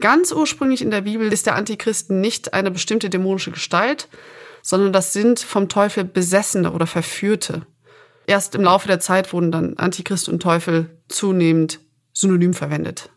[0.00, 4.08] Ganz ursprünglich in der Bibel ist der Antichrist nicht eine bestimmte dämonische Gestalt,
[4.64, 7.66] sondern das sind vom Teufel Besessene oder Verführte.
[8.26, 11.80] Erst im Laufe der Zeit wurden dann Antichrist und Teufel zunehmend
[12.14, 13.10] synonym verwendet.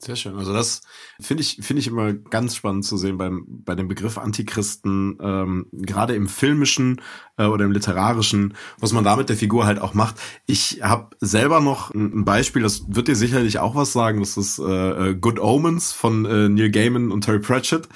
[0.00, 0.36] Sehr schön.
[0.36, 0.82] Also das
[1.20, 5.66] finde ich finde ich immer ganz spannend zu sehen beim bei dem Begriff Antichristen, ähm,
[5.72, 7.00] gerade im filmischen
[7.36, 10.14] äh, oder im literarischen, was man da mit der Figur halt auch macht.
[10.46, 14.20] Ich habe selber noch ein, Beispiel, das wird dir sicherlich auch was sagen.
[14.20, 17.88] Das ist äh, äh, Good Omens von äh, Neil Gaiman und Terry Pratchett.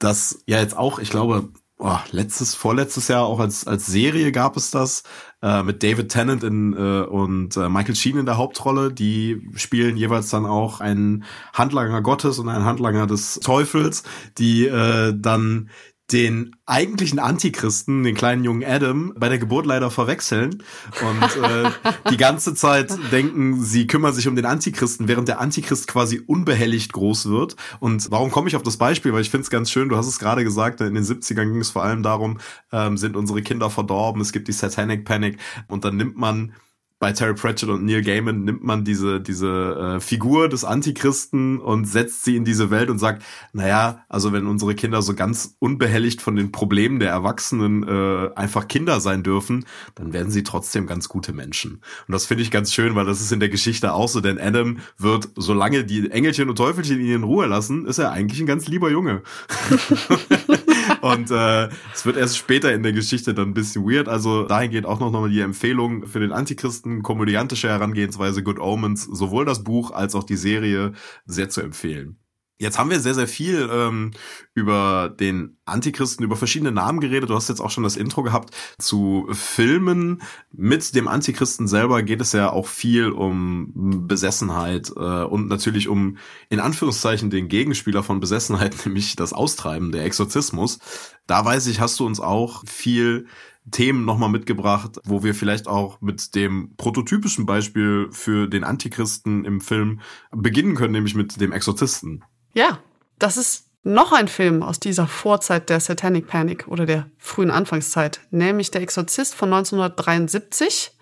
[0.00, 4.56] Das ja jetzt auch, ich glaube, oh, letztes, vorletztes Jahr auch als, als Serie gab
[4.56, 5.02] es das,
[5.42, 8.92] äh, mit David Tennant in, äh, und äh, Michael Sheen in der Hauptrolle.
[8.92, 14.04] Die spielen jeweils dann auch einen Handlanger Gottes und einen Handlanger des Teufels,
[14.38, 15.70] die äh, dann
[16.12, 20.62] den eigentlichen Antichristen, den kleinen jungen Adam, bei der Geburt leider verwechseln
[21.00, 21.70] und äh,
[22.10, 26.92] die ganze Zeit denken, sie kümmern sich um den Antichristen, während der Antichrist quasi unbehelligt
[26.92, 27.56] groß wird.
[27.80, 29.14] Und warum komme ich auf das Beispiel?
[29.14, 31.60] Weil ich finde es ganz schön, du hast es gerade gesagt, in den 70ern ging
[31.60, 32.38] es vor allem darum,
[32.70, 35.38] ähm, sind unsere Kinder verdorben, es gibt die Satanic Panic
[35.68, 36.52] und dann nimmt man
[36.98, 41.86] bei Terry Pratchett und Neil Gaiman nimmt man diese, diese äh, Figur des Antichristen und
[41.86, 43.22] setzt sie in diese Welt und sagt,
[43.52, 48.68] naja, also wenn unsere Kinder so ganz unbehelligt von den Problemen der Erwachsenen äh, einfach
[48.68, 49.66] Kinder sein dürfen,
[49.96, 51.82] dann werden sie trotzdem ganz gute Menschen.
[52.06, 54.38] Und das finde ich ganz schön, weil das ist in der Geschichte auch so, denn
[54.38, 58.46] Adam wird, solange die Engelchen und Teufelchen ihn in Ruhe lassen, ist er eigentlich ein
[58.46, 59.22] ganz lieber Junge.
[61.04, 64.08] und äh, es wird erst später in der Geschichte dann ein bisschen weird.
[64.08, 69.44] Also dahingehend auch noch mal die Empfehlung für den Antichristen, komödiantische Herangehensweise Good Omens, sowohl
[69.44, 70.92] das Buch als auch die Serie
[71.26, 72.23] sehr zu empfehlen.
[72.56, 74.12] Jetzt haben wir sehr, sehr viel ähm,
[74.54, 77.28] über den Antichristen, über verschiedene Namen geredet.
[77.28, 80.22] Du hast jetzt auch schon das Intro gehabt zu Filmen.
[80.52, 86.18] Mit dem Antichristen selber geht es ja auch viel um Besessenheit äh, und natürlich um
[86.48, 90.78] in Anführungszeichen den Gegenspieler von Besessenheit, nämlich das Austreiben, der Exorzismus.
[91.26, 93.26] Da weiß ich, hast du uns auch viel
[93.70, 99.60] Themen nochmal mitgebracht, wo wir vielleicht auch mit dem prototypischen Beispiel für den Antichristen im
[99.60, 100.00] Film
[100.30, 102.22] beginnen können, nämlich mit dem Exorzisten.
[102.54, 102.78] Ja,
[103.18, 108.20] das ist noch ein Film aus dieser Vorzeit der Satanic Panic oder der frühen Anfangszeit,
[108.30, 110.92] nämlich Der Exorzist von 1973.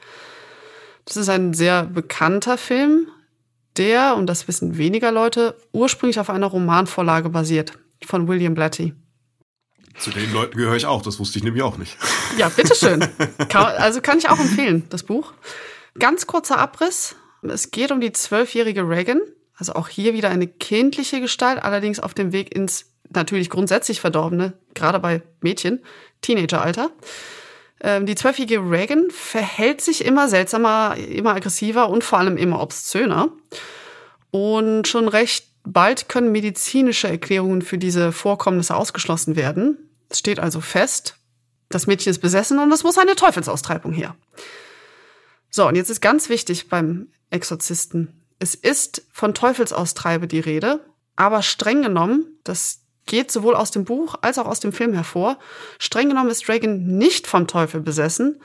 [1.04, 3.06] Das ist ein sehr bekannter Film,
[3.76, 8.94] der, und das wissen weniger Leute, ursprünglich auf einer Romanvorlage basiert von William Blatty.
[9.98, 11.96] Zu den Leuten gehöre ich auch, das wusste ich nämlich auch nicht.
[12.38, 13.06] Ja, bitteschön.
[13.52, 15.34] also kann ich auch empfehlen, das Buch.
[15.98, 17.14] Ganz kurzer Abriss.
[17.42, 19.20] Es geht um die zwölfjährige Reagan.
[19.56, 24.54] Also auch hier wieder eine kindliche Gestalt, allerdings auf dem Weg ins natürlich grundsätzlich verdorbene,
[24.74, 25.80] gerade bei Mädchen,
[26.22, 26.90] Teenageralter.
[27.80, 33.28] Ähm, die zwölfjährige Reagan verhält sich immer seltsamer, immer aggressiver und vor allem immer obszöner.
[34.30, 39.90] Und schon recht bald können medizinische Erklärungen für diese Vorkommnisse ausgeschlossen werden.
[40.08, 41.16] Es steht also fest,
[41.68, 44.14] das Mädchen ist besessen und es muss eine Teufelsaustreibung her.
[45.50, 48.21] So, und jetzt ist ganz wichtig beim Exorzisten.
[48.42, 50.80] Es ist von Teufelsaustreibe die Rede,
[51.14, 55.38] aber streng genommen, das geht sowohl aus dem Buch als auch aus dem Film hervor,
[55.78, 58.42] streng genommen ist Reagan nicht vom Teufel besessen,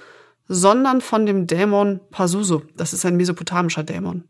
[0.48, 2.62] sondern von dem Dämon Pazuzu.
[2.76, 4.26] Das ist ein mesopotamischer Dämon.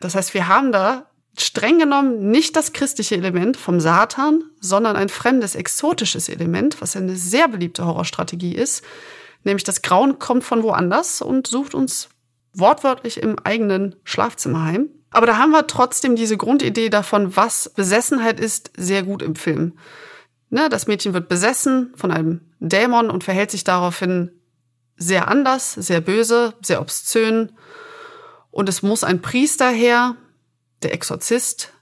[0.00, 1.04] Das heißt, wir haben da
[1.36, 7.14] streng genommen nicht das christliche Element vom Satan, sondern ein fremdes, exotisches Element, was eine
[7.14, 8.82] sehr beliebte Horrorstrategie ist,
[9.44, 12.08] nämlich das Grauen kommt von woanders und sucht uns
[12.58, 14.88] wortwörtlich im eigenen Schlafzimmer heim.
[15.10, 19.78] Aber da haben wir trotzdem diese Grundidee davon, was Besessenheit ist, sehr gut im Film.
[20.50, 24.30] Ne, das Mädchen wird besessen von einem Dämon und verhält sich daraufhin
[24.96, 27.52] sehr anders, sehr böse, sehr obszön.
[28.50, 30.16] Und es muss ein Priester her,
[30.82, 31.72] der Exorzist,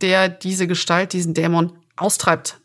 [0.00, 2.60] der diese Gestalt, diesen Dämon austreibt.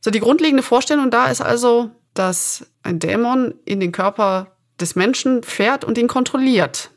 [0.00, 5.42] So, die grundlegende Vorstellung da ist also, dass ein Dämon in den Körper des Menschen
[5.42, 6.90] fährt und ihn kontrolliert.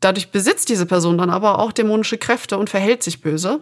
[0.00, 3.60] Dadurch besitzt diese Person dann aber auch dämonische Kräfte und verhält sich böse.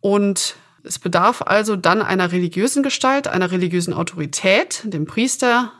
[0.00, 5.72] Und es bedarf also dann einer religiösen Gestalt, einer religiösen Autorität, dem Priester,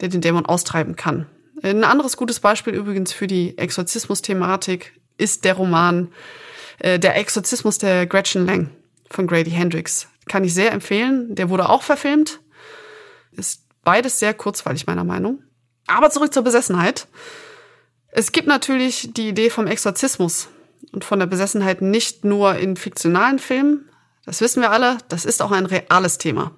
[0.00, 1.26] der den Dämon austreiben kann.
[1.62, 6.12] Ein anderes gutes Beispiel übrigens für die Exorzismus-Thematik ist der Roman
[6.78, 8.70] äh, Der Exorzismus der Gretchen Lang
[9.10, 10.08] von Grady Hendrix.
[10.26, 11.34] Kann ich sehr empfehlen.
[11.34, 12.40] Der wurde auch verfilmt.
[13.32, 15.42] Ist beides sehr kurzweilig, meiner Meinung.
[15.86, 17.06] Aber zurück zur Besessenheit.
[18.08, 20.48] Es gibt natürlich die Idee vom Exorzismus
[20.92, 23.88] und von der Besessenheit nicht nur in fiktionalen Filmen.
[24.24, 24.98] Das wissen wir alle.
[25.08, 26.52] Das ist auch ein reales Thema.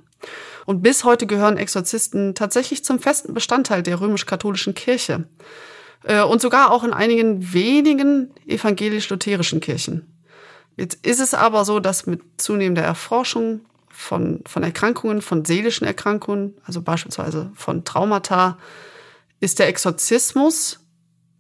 [0.67, 5.29] Und bis heute gehören Exorzisten tatsächlich zum festen Bestandteil der römisch-katholischen Kirche.
[6.03, 10.13] Äh, und sogar auch in einigen wenigen evangelisch-lutherischen Kirchen.
[10.77, 16.55] Jetzt ist es aber so, dass mit zunehmender Erforschung von, von Erkrankungen, von seelischen Erkrankungen,
[16.65, 18.59] also beispielsweise von Traumata,
[19.41, 20.81] ist der Exorzismus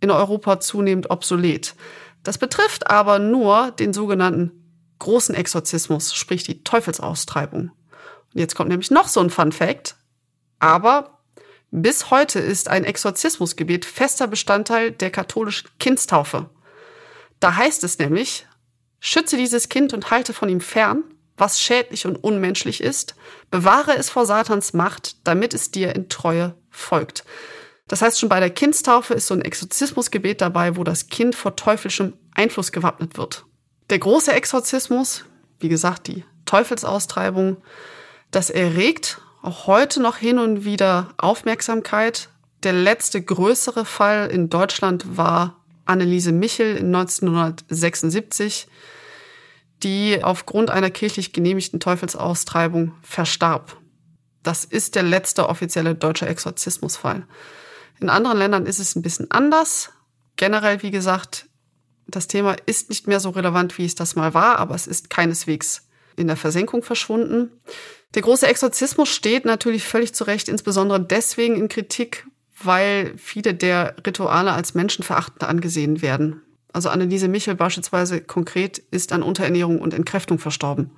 [0.00, 1.74] in Europa zunehmend obsolet.
[2.22, 4.50] Das betrifft aber nur den sogenannten
[4.98, 7.70] großen Exorzismus, sprich die Teufelsaustreibung.
[8.34, 9.96] Und jetzt kommt nämlich noch so ein Fun Fact.
[10.58, 11.20] Aber
[11.70, 16.48] bis heute ist ein Exorzismusgebet fester Bestandteil der katholischen Kindstaufe.
[17.40, 18.46] Da heißt es nämlich,
[19.00, 21.04] schütze dieses Kind und halte von ihm fern,
[21.36, 23.14] was schädlich und unmenschlich ist,
[23.50, 27.24] bewahre es vor Satans Macht, damit es dir in Treue folgt.
[27.88, 31.54] Das heißt, schon bei der Kindstaufe ist so ein Exorzismusgebet dabei, wo das Kind vor
[31.54, 33.44] teuflischem Einfluss gewappnet wird.
[33.90, 35.24] Der große Exorzismus,
[35.60, 37.58] wie gesagt, die Teufelsaustreibung,
[38.32, 42.30] das erregt auch heute noch hin und wieder Aufmerksamkeit.
[42.64, 48.66] Der letzte größere Fall in Deutschland war Anneliese Michel in 1976,
[49.84, 53.76] die aufgrund einer kirchlich genehmigten Teufelsaustreibung verstarb.
[54.42, 57.24] Das ist der letzte offizielle deutsche Exorzismusfall.
[58.00, 59.90] In anderen Ländern ist es ein bisschen anders.
[60.36, 61.46] Generell, wie gesagt,
[62.06, 65.10] das Thema ist nicht mehr so relevant, wie es das mal war, aber es ist
[65.10, 67.50] keineswegs in der Versenkung verschwunden.
[68.14, 72.26] Der große Exorzismus steht natürlich völlig zu Recht, insbesondere deswegen in Kritik,
[72.62, 76.42] weil viele der Rituale als menschenverachtend angesehen werden.
[76.72, 80.90] Also Anneliese Michel beispielsweise konkret ist an Unterernährung und Entkräftung verstorben.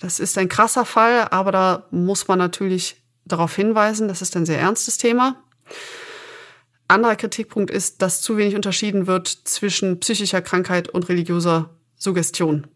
[0.00, 4.46] Das ist ein krasser Fall, aber da muss man natürlich darauf hinweisen, das ist ein
[4.46, 5.43] sehr ernstes Thema.
[6.88, 12.66] Anderer Kritikpunkt ist, dass zu wenig unterschieden wird zwischen psychischer Krankheit und religiöser Suggestion.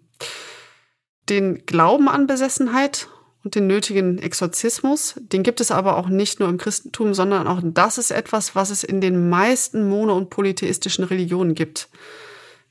[1.28, 3.08] Den Glauben an Besessenheit
[3.44, 5.14] und den nötigen Exorzismus.
[5.18, 8.70] Den gibt es aber auch nicht nur im Christentum, sondern auch das ist etwas, was
[8.70, 11.88] es in den meisten mono- und polytheistischen Religionen gibt.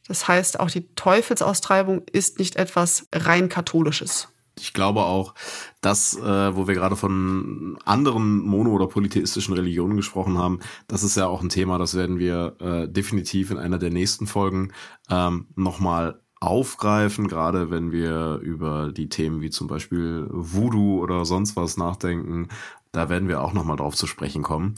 [0.08, 4.30] Das heißt, auch die Teufelsaustreibung ist nicht etwas rein katholisches.
[4.60, 5.34] Ich glaube auch,
[5.82, 11.18] dass, äh, wo wir gerade von anderen mono- oder polytheistischen Religionen gesprochen haben, das ist
[11.18, 14.74] ja auch ein Thema, das werden wir äh, definitiv in einer der nächsten Folgen
[15.10, 21.56] ähm, nochmal aufgreifen, gerade wenn wir über die Themen wie zum Beispiel Voodoo oder sonst
[21.56, 22.50] was nachdenken.
[22.92, 24.76] Da werden wir auch nochmal drauf zu sprechen kommen.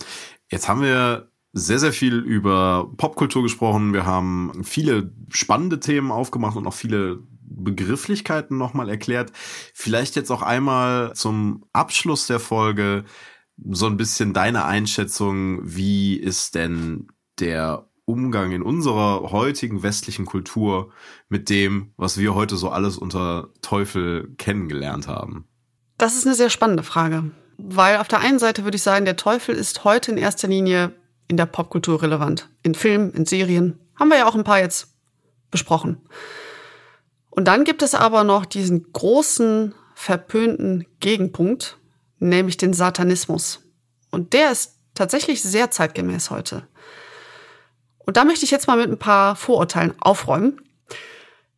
[0.49, 3.93] Jetzt haben wir sehr, sehr viel über Popkultur gesprochen.
[3.93, 9.31] Wir haben viele spannende Themen aufgemacht und auch viele Begrifflichkeiten nochmal erklärt.
[9.73, 13.05] Vielleicht jetzt auch einmal zum Abschluss der Folge
[13.69, 17.07] so ein bisschen deine Einschätzung, wie ist denn
[17.39, 20.91] der Umgang in unserer heutigen westlichen Kultur
[21.27, 25.47] mit dem, was wir heute so alles unter Teufel kennengelernt haben?
[25.97, 29.17] Das ist eine sehr spannende Frage, weil auf der einen Seite würde ich sagen, der
[29.17, 30.93] Teufel ist heute in erster Linie
[31.27, 32.49] in der Popkultur relevant.
[32.63, 33.79] In Filmen, in Serien.
[33.95, 34.95] Haben wir ja auch ein paar jetzt
[35.51, 35.97] besprochen.
[37.39, 41.77] Und dann gibt es aber noch diesen großen, verpönten Gegenpunkt,
[42.19, 43.61] nämlich den Satanismus.
[44.11, 46.67] Und der ist tatsächlich sehr zeitgemäß heute.
[47.99, 50.59] Und da möchte ich jetzt mal mit ein paar Vorurteilen aufräumen.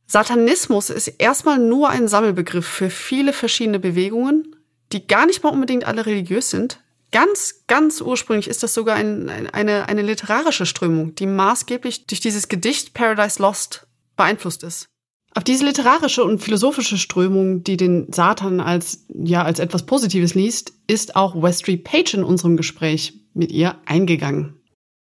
[0.05, 4.55] Satanismus ist erstmal nur ein Sammelbegriff für viele verschiedene Bewegungen,
[4.91, 6.79] die gar nicht mal unbedingt alle religiös sind.
[7.11, 12.49] Ganz, ganz ursprünglich ist das sogar ein, eine, eine literarische Strömung, die maßgeblich durch dieses
[12.49, 14.90] Gedicht Paradise Lost beeinflusst ist.
[15.33, 20.73] Auf diese literarische und philosophische Strömung, die den Satan als, ja, als etwas Positives liest,
[20.87, 24.61] ist auch Westry Page in unserem Gespräch mit ihr eingegangen.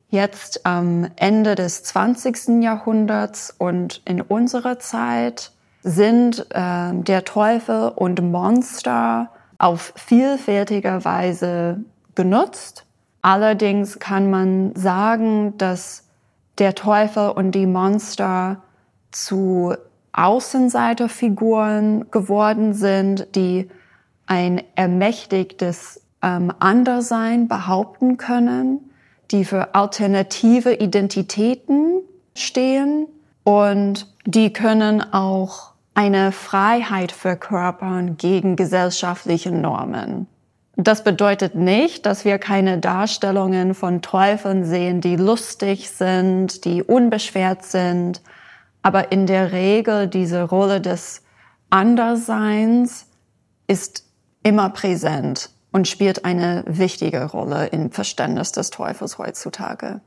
[0.09, 2.63] Jetzt am Ende des 20.
[2.63, 5.53] Jahrhunderts und in unserer Zeit
[5.83, 12.87] sind äh, der Teufel und Monster auf vielfältige Weise genutzt.
[13.21, 16.05] Allerdings kann man sagen, dass
[16.59, 18.63] der Teufel und die Monster
[19.11, 19.75] zu
[20.17, 23.69] Außenseiterfiguren geworden sind, die
[24.27, 28.81] ein ermächtigtes ähm, Andersein behaupten können,
[29.31, 32.01] die für alternative Identitäten
[32.35, 33.07] stehen
[33.45, 40.27] und die können auch eine Freiheit verkörpern gegen gesellschaftliche Normen.
[40.77, 47.65] Das bedeutet nicht, dass wir keine Darstellungen von Teufeln sehen, die lustig sind, die unbeschwert
[47.65, 48.21] sind,
[48.87, 51.25] aber in der Regel diese Rolle des
[51.71, 53.09] Anderseins
[53.67, 54.05] ist
[54.45, 60.03] immer präsent und spielt eine wichtige Rolle im Verständnis des Teufels heutzutage.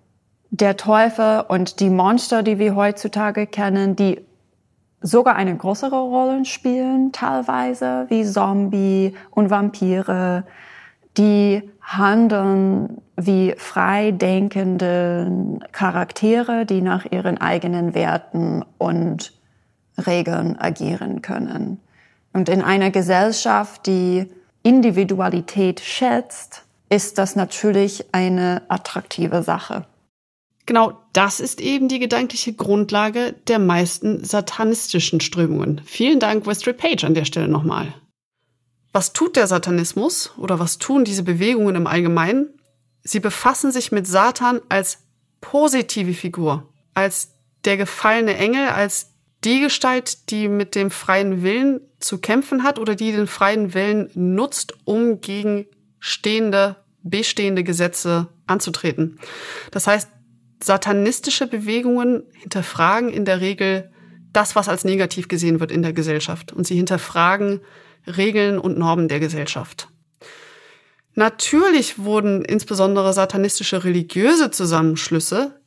[0.51, 4.21] Der Teufel und die Monster, die wir heutzutage kennen, die
[5.01, 10.45] sogar eine größere Rolle spielen, teilweise wie Zombie und Vampire,
[11.19, 19.33] die handeln wie frei denkende Charaktere, die nach ihren eigenen Werten und
[19.97, 21.79] Regeln agieren können.
[22.31, 24.27] Und in einer Gesellschaft, die
[24.63, 29.85] Individualität schätzt, ist das natürlich eine attraktive Sache.
[30.65, 35.81] Genau das ist eben die gedankliche Grundlage der meisten satanistischen Strömungen.
[35.83, 37.93] Vielen Dank, Westry Page, an der Stelle nochmal.
[38.91, 42.49] Was tut der Satanismus oder was tun diese Bewegungen im Allgemeinen?
[43.03, 44.99] Sie befassen sich mit Satan als
[45.41, 47.33] positive Figur, als
[47.65, 49.13] der gefallene Engel, als
[49.43, 54.09] die Gestalt, die mit dem freien Willen zu kämpfen hat oder die den freien Willen
[54.13, 55.65] nutzt, um gegen
[55.99, 59.19] stehende, bestehende Gesetze anzutreten.
[59.71, 60.09] Das heißt,
[60.61, 63.91] satanistische Bewegungen hinterfragen in der Regel
[64.33, 66.51] das, was als negativ gesehen wird in der Gesellschaft.
[66.51, 67.61] Und sie hinterfragen
[68.07, 69.89] Regeln und Normen der Gesellschaft.
[71.15, 75.59] Natürlich wurden insbesondere satanistische religiöse Zusammenschlüsse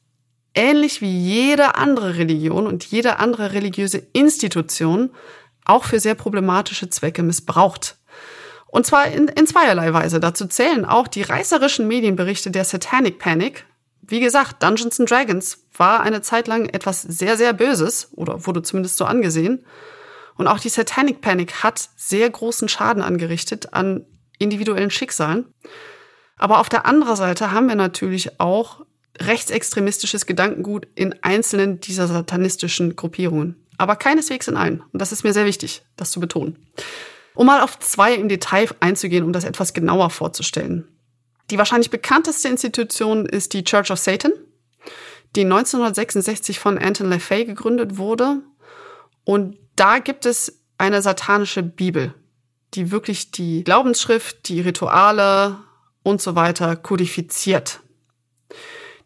[0.54, 5.10] ähnlich wie jede andere Religion und jede andere religiöse Institution
[5.64, 7.96] auch für sehr problematische Zwecke missbraucht.
[8.66, 10.18] Und zwar in, in zweierlei Weise.
[10.18, 13.66] Dazu zählen auch die reißerischen Medienberichte der Satanic Panic.
[14.00, 18.62] Wie gesagt, Dungeons and Dragons war eine Zeit lang etwas sehr, sehr Böses oder wurde
[18.62, 19.64] zumindest so angesehen.
[20.36, 24.04] Und auch die Satanic Panic hat sehr großen Schaden angerichtet an
[24.38, 25.46] individuellen Schicksalen.
[26.36, 28.84] Aber auf der anderen Seite haben wir natürlich auch
[29.20, 33.66] rechtsextremistisches Gedankengut in einzelnen dieser satanistischen Gruppierungen.
[33.78, 34.82] Aber keineswegs in allen.
[34.92, 36.58] Und das ist mir sehr wichtig, das zu betonen.
[37.34, 40.88] Um mal auf zwei im Detail einzugehen, um das etwas genauer vorzustellen.
[41.50, 44.32] Die wahrscheinlich bekannteste Institution ist die Church of Satan,
[45.36, 48.42] die 1966 von Anton LaFay gegründet wurde.
[49.24, 52.14] Und da gibt es eine satanische Bibel,
[52.74, 55.58] die wirklich die Glaubensschrift, die Rituale
[56.04, 57.80] und so weiter kodifiziert.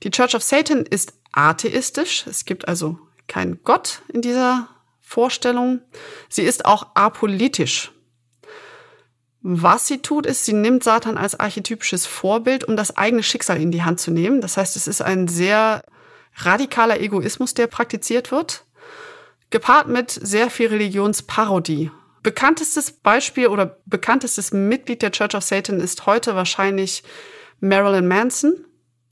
[0.03, 2.27] Die Church of Satan ist atheistisch.
[2.27, 4.69] Es gibt also keinen Gott in dieser
[5.01, 5.81] Vorstellung.
[6.29, 7.93] Sie ist auch apolitisch.
[9.41, 13.71] Was sie tut, ist, sie nimmt Satan als archetypisches Vorbild, um das eigene Schicksal in
[13.71, 14.43] die Hand zu nehmen.
[14.43, 15.83] Das heißt, es ist ein sehr
[16.35, 18.66] radikaler Egoismus, der praktiziert wird
[19.57, 21.91] gepaart mit sehr viel Religionsparodie.
[22.23, 27.03] Bekanntestes Beispiel oder bekanntestes Mitglied der Church of Satan ist heute wahrscheinlich
[27.61, 28.53] Marilyn Manson,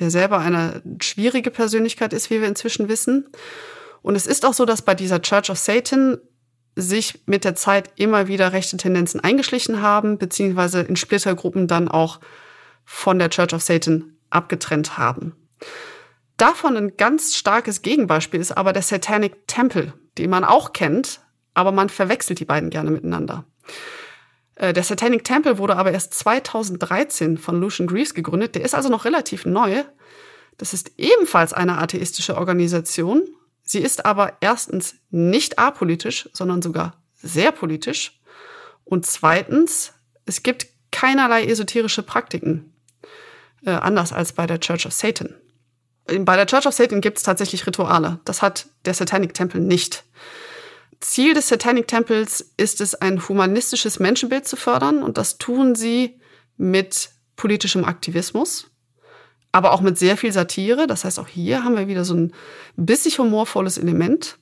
[0.01, 3.27] der selber eine schwierige Persönlichkeit ist, wie wir inzwischen wissen.
[4.03, 6.19] Und es ist auch so, dass bei dieser Church of Satan
[6.77, 12.21] sich mit der Zeit immer wieder rechte Tendenzen eingeschlichen haben, beziehungsweise in Splittergruppen dann auch
[12.85, 15.35] von der Church of Satan abgetrennt haben.
[16.37, 21.21] Davon ein ganz starkes Gegenbeispiel ist aber der Satanic Temple, den man auch kennt,
[21.55, 23.45] aber man verwechselt die beiden gerne miteinander.
[24.57, 28.55] Äh, der Satanic Temple wurde aber erst 2013 von Lucian Greaves gegründet.
[28.55, 29.85] Der ist also noch relativ neu.
[30.59, 33.23] Das ist ebenfalls eine atheistische Organisation.
[33.63, 38.21] Sie ist aber erstens nicht apolitisch, sondern sogar sehr politisch.
[38.85, 39.95] Und zweitens,
[40.27, 42.75] es gibt keinerlei esoterische Praktiken,
[43.65, 45.35] äh, anders als bei der Church of Satan.
[46.07, 48.21] Bei der Church of Satan gibt es tatsächlich Rituale.
[48.25, 50.05] Das hat der Satanic Temple nicht.
[51.01, 56.19] Ziel des Satanic Temples ist es, ein humanistisches Menschenbild zu fördern und das tun sie
[56.57, 58.71] mit politischem Aktivismus,
[59.53, 60.87] aber auch mit sehr viel Satire.
[60.87, 62.33] Das heißt, auch hier haben wir wieder so ein
[62.77, 64.39] bisschen humorvolles Element.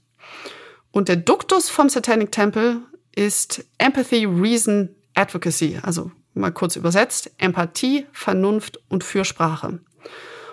[0.93, 2.81] Und der Duktus vom Satanic Temple
[3.15, 9.81] ist Empathy, Reason, Advocacy, also mal kurz übersetzt, Empathie, Vernunft und Fürsprache.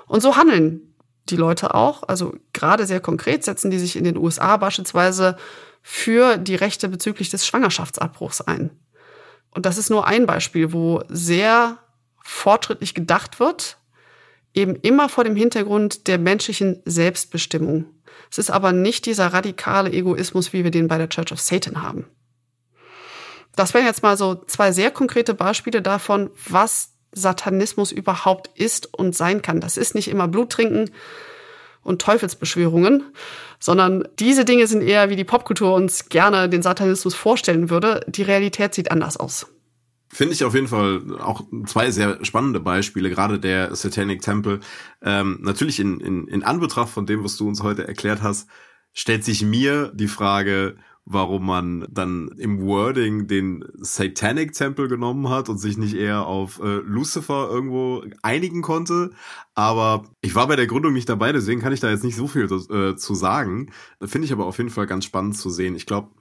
[0.08, 0.89] Und so handeln
[1.32, 5.38] die Leute auch, also gerade sehr konkret setzen die sich in den USA beispielsweise
[5.82, 8.72] für die Rechte bezüglich des Schwangerschaftsabbruchs ein.
[9.52, 11.78] Und das ist nur ein Beispiel, wo sehr
[12.24, 13.78] fortschrittlich gedacht wird,
[14.54, 17.86] eben immer vor dem Hintergrund der menschlichen Selbstbestimmung.
[18.32, 21.82] Es ist aber nicht dieser radikale Egoismus, wie wir den bei der Church of Satan
[21.82, 22.06] haben.
[23.56, 29.16] Das wären jetzt mal so zwei sehr konkrete Beispiele davon, was Satanismus überhaupt ist und
[29.16, 29.60] sein kann.
[29.60, 30.92] Das ist nicht immer Blut trinken,
[31.82, 33.04] und Teufelsbeschwörungen,
[33.60, 38.06] sondern diese Dinge sind eher, wie die Popkultur uns gerne den Satanismus vorstellen würde.
[38.08, 39.48] Die Realität sieht anders aus.
[40.12, 44.60] Finde ich auf jeden Fall auch zwei sehr spannende Beispiele, gerade der Satanic Temple.
[45.04, 48.48] Ähm, natürlich in, in, in Anbetracht von dem, was du uns heute erklärt hast,
[48.94, 50.78] stellt sich mir die Frage,
[51.12, 56.60] warum man dann im Wording den Satanic Temple genommen hat und sich nicht eher auf
[56.60, 59.10] äh, Lucifer irgendwo einigen konnte.
[59.56, 62.28] Aber ich war bei der Gründung nicht dabei, deswegen kann ich da jetzt nicht so
[62.28, 63.72] viel äh, zu sagen.
[64.04, 65.76] Finde ich aber auf jeden Fall ganz spannend zu sehen.
[65.76, 66.12] Ich glaube,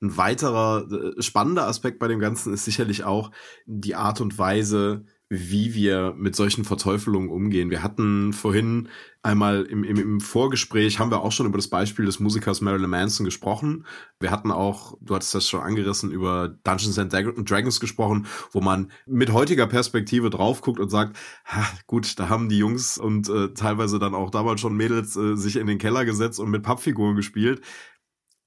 [0.00, 3.30] ein weiterer äh, spannender Aspekt bei dem Ganzen ist sicherlich auch
[3.66, 7.70] die Art und Weise, wie wir mit solchen Verteufelungen umgehen.
[7.70, 8.88] Wir hatten vorhin
[9.22, 12.88] einmal im, im, im Vorgespräch, haben wir auch schon über das Beispiel des Musikers Marilyn
[12.88, 13.84] Manson gesprochen.
[14.20, 18.90] Wir hatten auch, du hattest das schon angerissen, über Dungeons and Dragons gesprochen, wo man
[19.06, 23.52] mit heutiger Perspektive drauf guckt und sagt, ha, gut, da haben die Jungs und äh,
[23.52, 27.16] teilweise dann auch damals schon Mädels äh, sich in den Keller gesetzt und mit Pappfiguren
[27.16, 27.60] gespielt.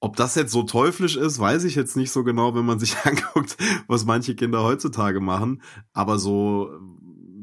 [0.03, 2.97] Ob das jetzt so teuflisch ist, weiß ich jetzt nicht so genau, wenn man sich
[3.05, 3.55] anguckt,
[3.87, 5.61] was manche Kinder heutzutage machen.
[5.93, 6.71] Aber so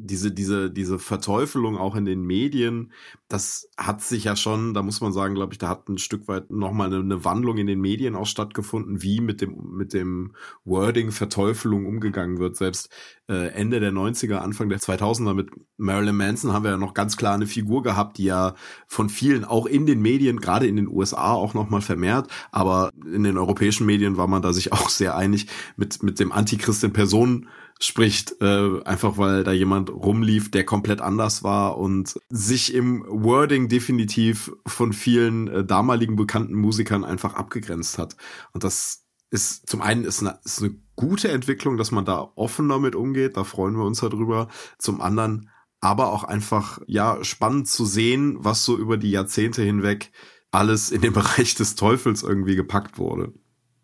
[0.09, 2.93] diese, diese, diese Verteufelung auch in den Medien,
[3.29, 6.27] das hat sich ja schon, da muss man sagen, glaube ich, da hat ein Stück
[6.29, 10.35] weit nochmal eine, eine Wandlung in den Medien auch stattgefunden, wie mit dem, mit dem
[10.65, 12.57] Wording Verteufelung umgegangen wird.
[12.57, 12.91] Selbst
[13.29, 17.17] äh, Ende der 90er, Anfang der 2000er mit Marilyn Manson haben wir ja noch ganz
[17.17, 18.55] klar eine Figur gehabt, die ja
[18.87, 23.25] von vielen auch in den Medien, gerade in den USA auch nochmal vermehrt, aber in
[23.25, 25.47] den europäischen Medien war man da sich auch sehr einig
[25.77, 27.49] mit, mit dem Antichrist in Person
[27.81, 33.68] spricht, äh, einfach weil da jemand rumlief, der komplett anders war und sich im Wording
[33.68, 38.16] definitiv von vielen äh, damaligen bekannten Musikern einfach abgegrenzt hat.
[38.53, 42.68] Und das ist zum einen ist eine, ist eine gute Entwicklung, dass man da offen
[42.68, 44.49] damit umgeht, da freuen wir uns darüber.
[44.79, 45.51] Zum anderen
[45.81, 50.11] aber auch einfach ja spannend zu sehen, was so über die Jahrzehnte hinweg
[50.51, 53.33] alles in den Bereich des Teufels irgendwie gepackt wurde.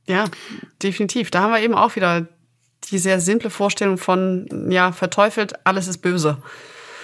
[0.06, 0.26] Ja,
[0.82, 1.30] definitiv.
[1.30, 2.28] Da haben wir eben auch wieder
[2.86, 6.38] die sehr simple Vorstellung von, ja, verteufelt, alles ist böse.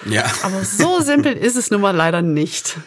[0.05, 0.25] Ja.
[0.43, 2.77] Aber so simpel ist es nun mal leider nicht.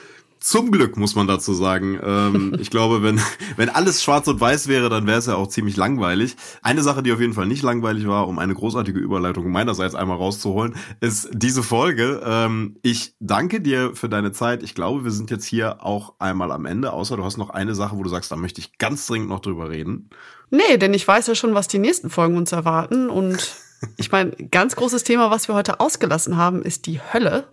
[0.45, 1.99] Zum Glück muss man dazu sagen.
[2.05, 3.19] Ähm, ich glaube, wenn,
[3.57, 6.37] wenn alles schwarz und weiß wäre, dann wäre es ja auch ziemlich langweilig.
[6.61, 10.19] Eine Sache, die auf jeden Fall nicht langweilig war, um eine großartige Überleitung meinerseits einmal
[10.19, 12.21] rauszuholen, ist diese Folge.
[12.27, 14.63] Ähm, ich danke dir für deine Zeit.
[14.63, 17.75] Ich glaube, wir sind jetzt hier auch einmal am Ende, außer du hast noch eine
[17.75, 20.11] Sache, wo du sagst, da möchte ich ganz dringend noch drüber reden.
[20.51, 23.09] Nee, denn ich weiß ja schon, was die nächsten Folgen uns erwarten.
[23.09, 23.57] Und
[23.97, 27.49] ich meine, ganz großes Thema, was wir heute ausgelassen haben, ist die Hölle.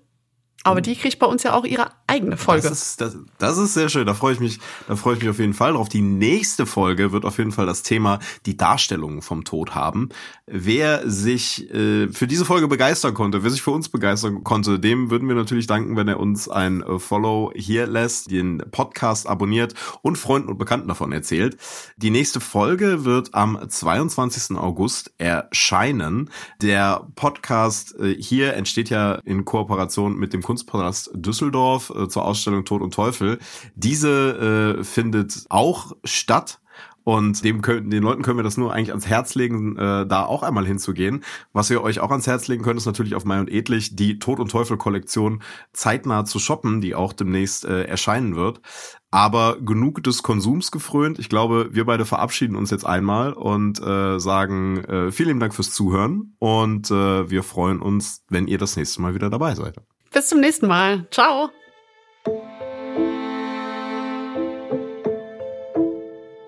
[0.63, 2.69] Aber die kriegt bei uns ja auch ihre eigene Folge.
[2.69, 4.05] Das ist, das, das ist sehr schön.
[4.05, 5.89] Da freue ich mich, da freue ich mich auf jeden Fall drauf.
[5.89, 10.09] Die nächste Folge wird auf jeden Fall das Thema die Darstellung vom Tod haben.
[10.45, 15.09] Wer sich äh, für diese Folge begeistern konnte, wer sich für uns begeistern konnte, dem
[15.09, 19.73] würden wir natürlich danken, wenn er uns ein äh, Follow hier lässt, den Podcast abonniert
[20.03, 21.57] und Freunden und Bekannten davon erzählt.
[21.97, 24.57] Die nächste Folge wird am 22.
[24.57, 26.29] August erscheinen.
[26.61, 32.65] Der Podcast äh, hier entsteht ja in Kooperation mit dem Kunstpalast Düsseldorf äh, zur Ausstellung
[32.65, 33.39] Tod und Teufel.
[33.75, 36.59] Diese äh, findet auch statt
[37.03, 40.25] Und dem können, den Leuten können wir das nur eigentlich ans Herz legen, äh, da
[40.25, 41.23] auch einmal hinzugehen.
[41.51, 44.19] Was wir euch auch ans Herz legen können, ist natürlich auf Mai und Edlich die
[44.19, 45.41] Tod und Teufel Kollektion
[45.73, 48.61] zeitnah zu shoppen, die auch demnächst äh, erscheinen wird.
[49.09, 51.17] Aber genug des Konsums gefrönt.
[51.17, 55.71] Ich glaube, wir beide verabschieden uns jetzt einmal und äh, sagen äh, vielen Dank fürs
[55.71, 59.75] Zuhören und äh, wir freuen uns, wenn ihr das nächste Mal wieder dabei seid.
[60.13, 61.07] Bis zum nächsten Mal.
[61.09, 61.49] Ciao.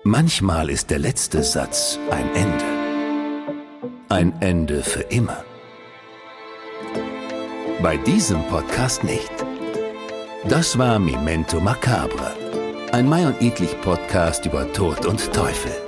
[0.04, 2.64] Manchmal ist der letzte Satz ein Ende.
[4.10, 5.42] Ein Ende für immer.
[7.82, 9.32] Bei diesem Podcast nicht.
[10.48, 12.36] Das war Memento Macabre,
[12.92, 15.83] ein Mai und Edlich Podcast über Tod und Teufel.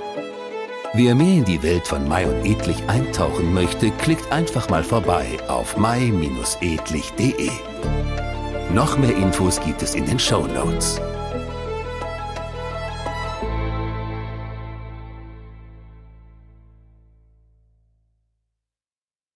[0.97, 5.37] Wer mehr in die Welt von Mai und Edlich eintauchen möchte, klickt einfach mal vorbei
[5.47, 7.51] auf mai-edlich.de.
[8.73, 10.99] Noch mehr Infos gibt es in den Show Notes.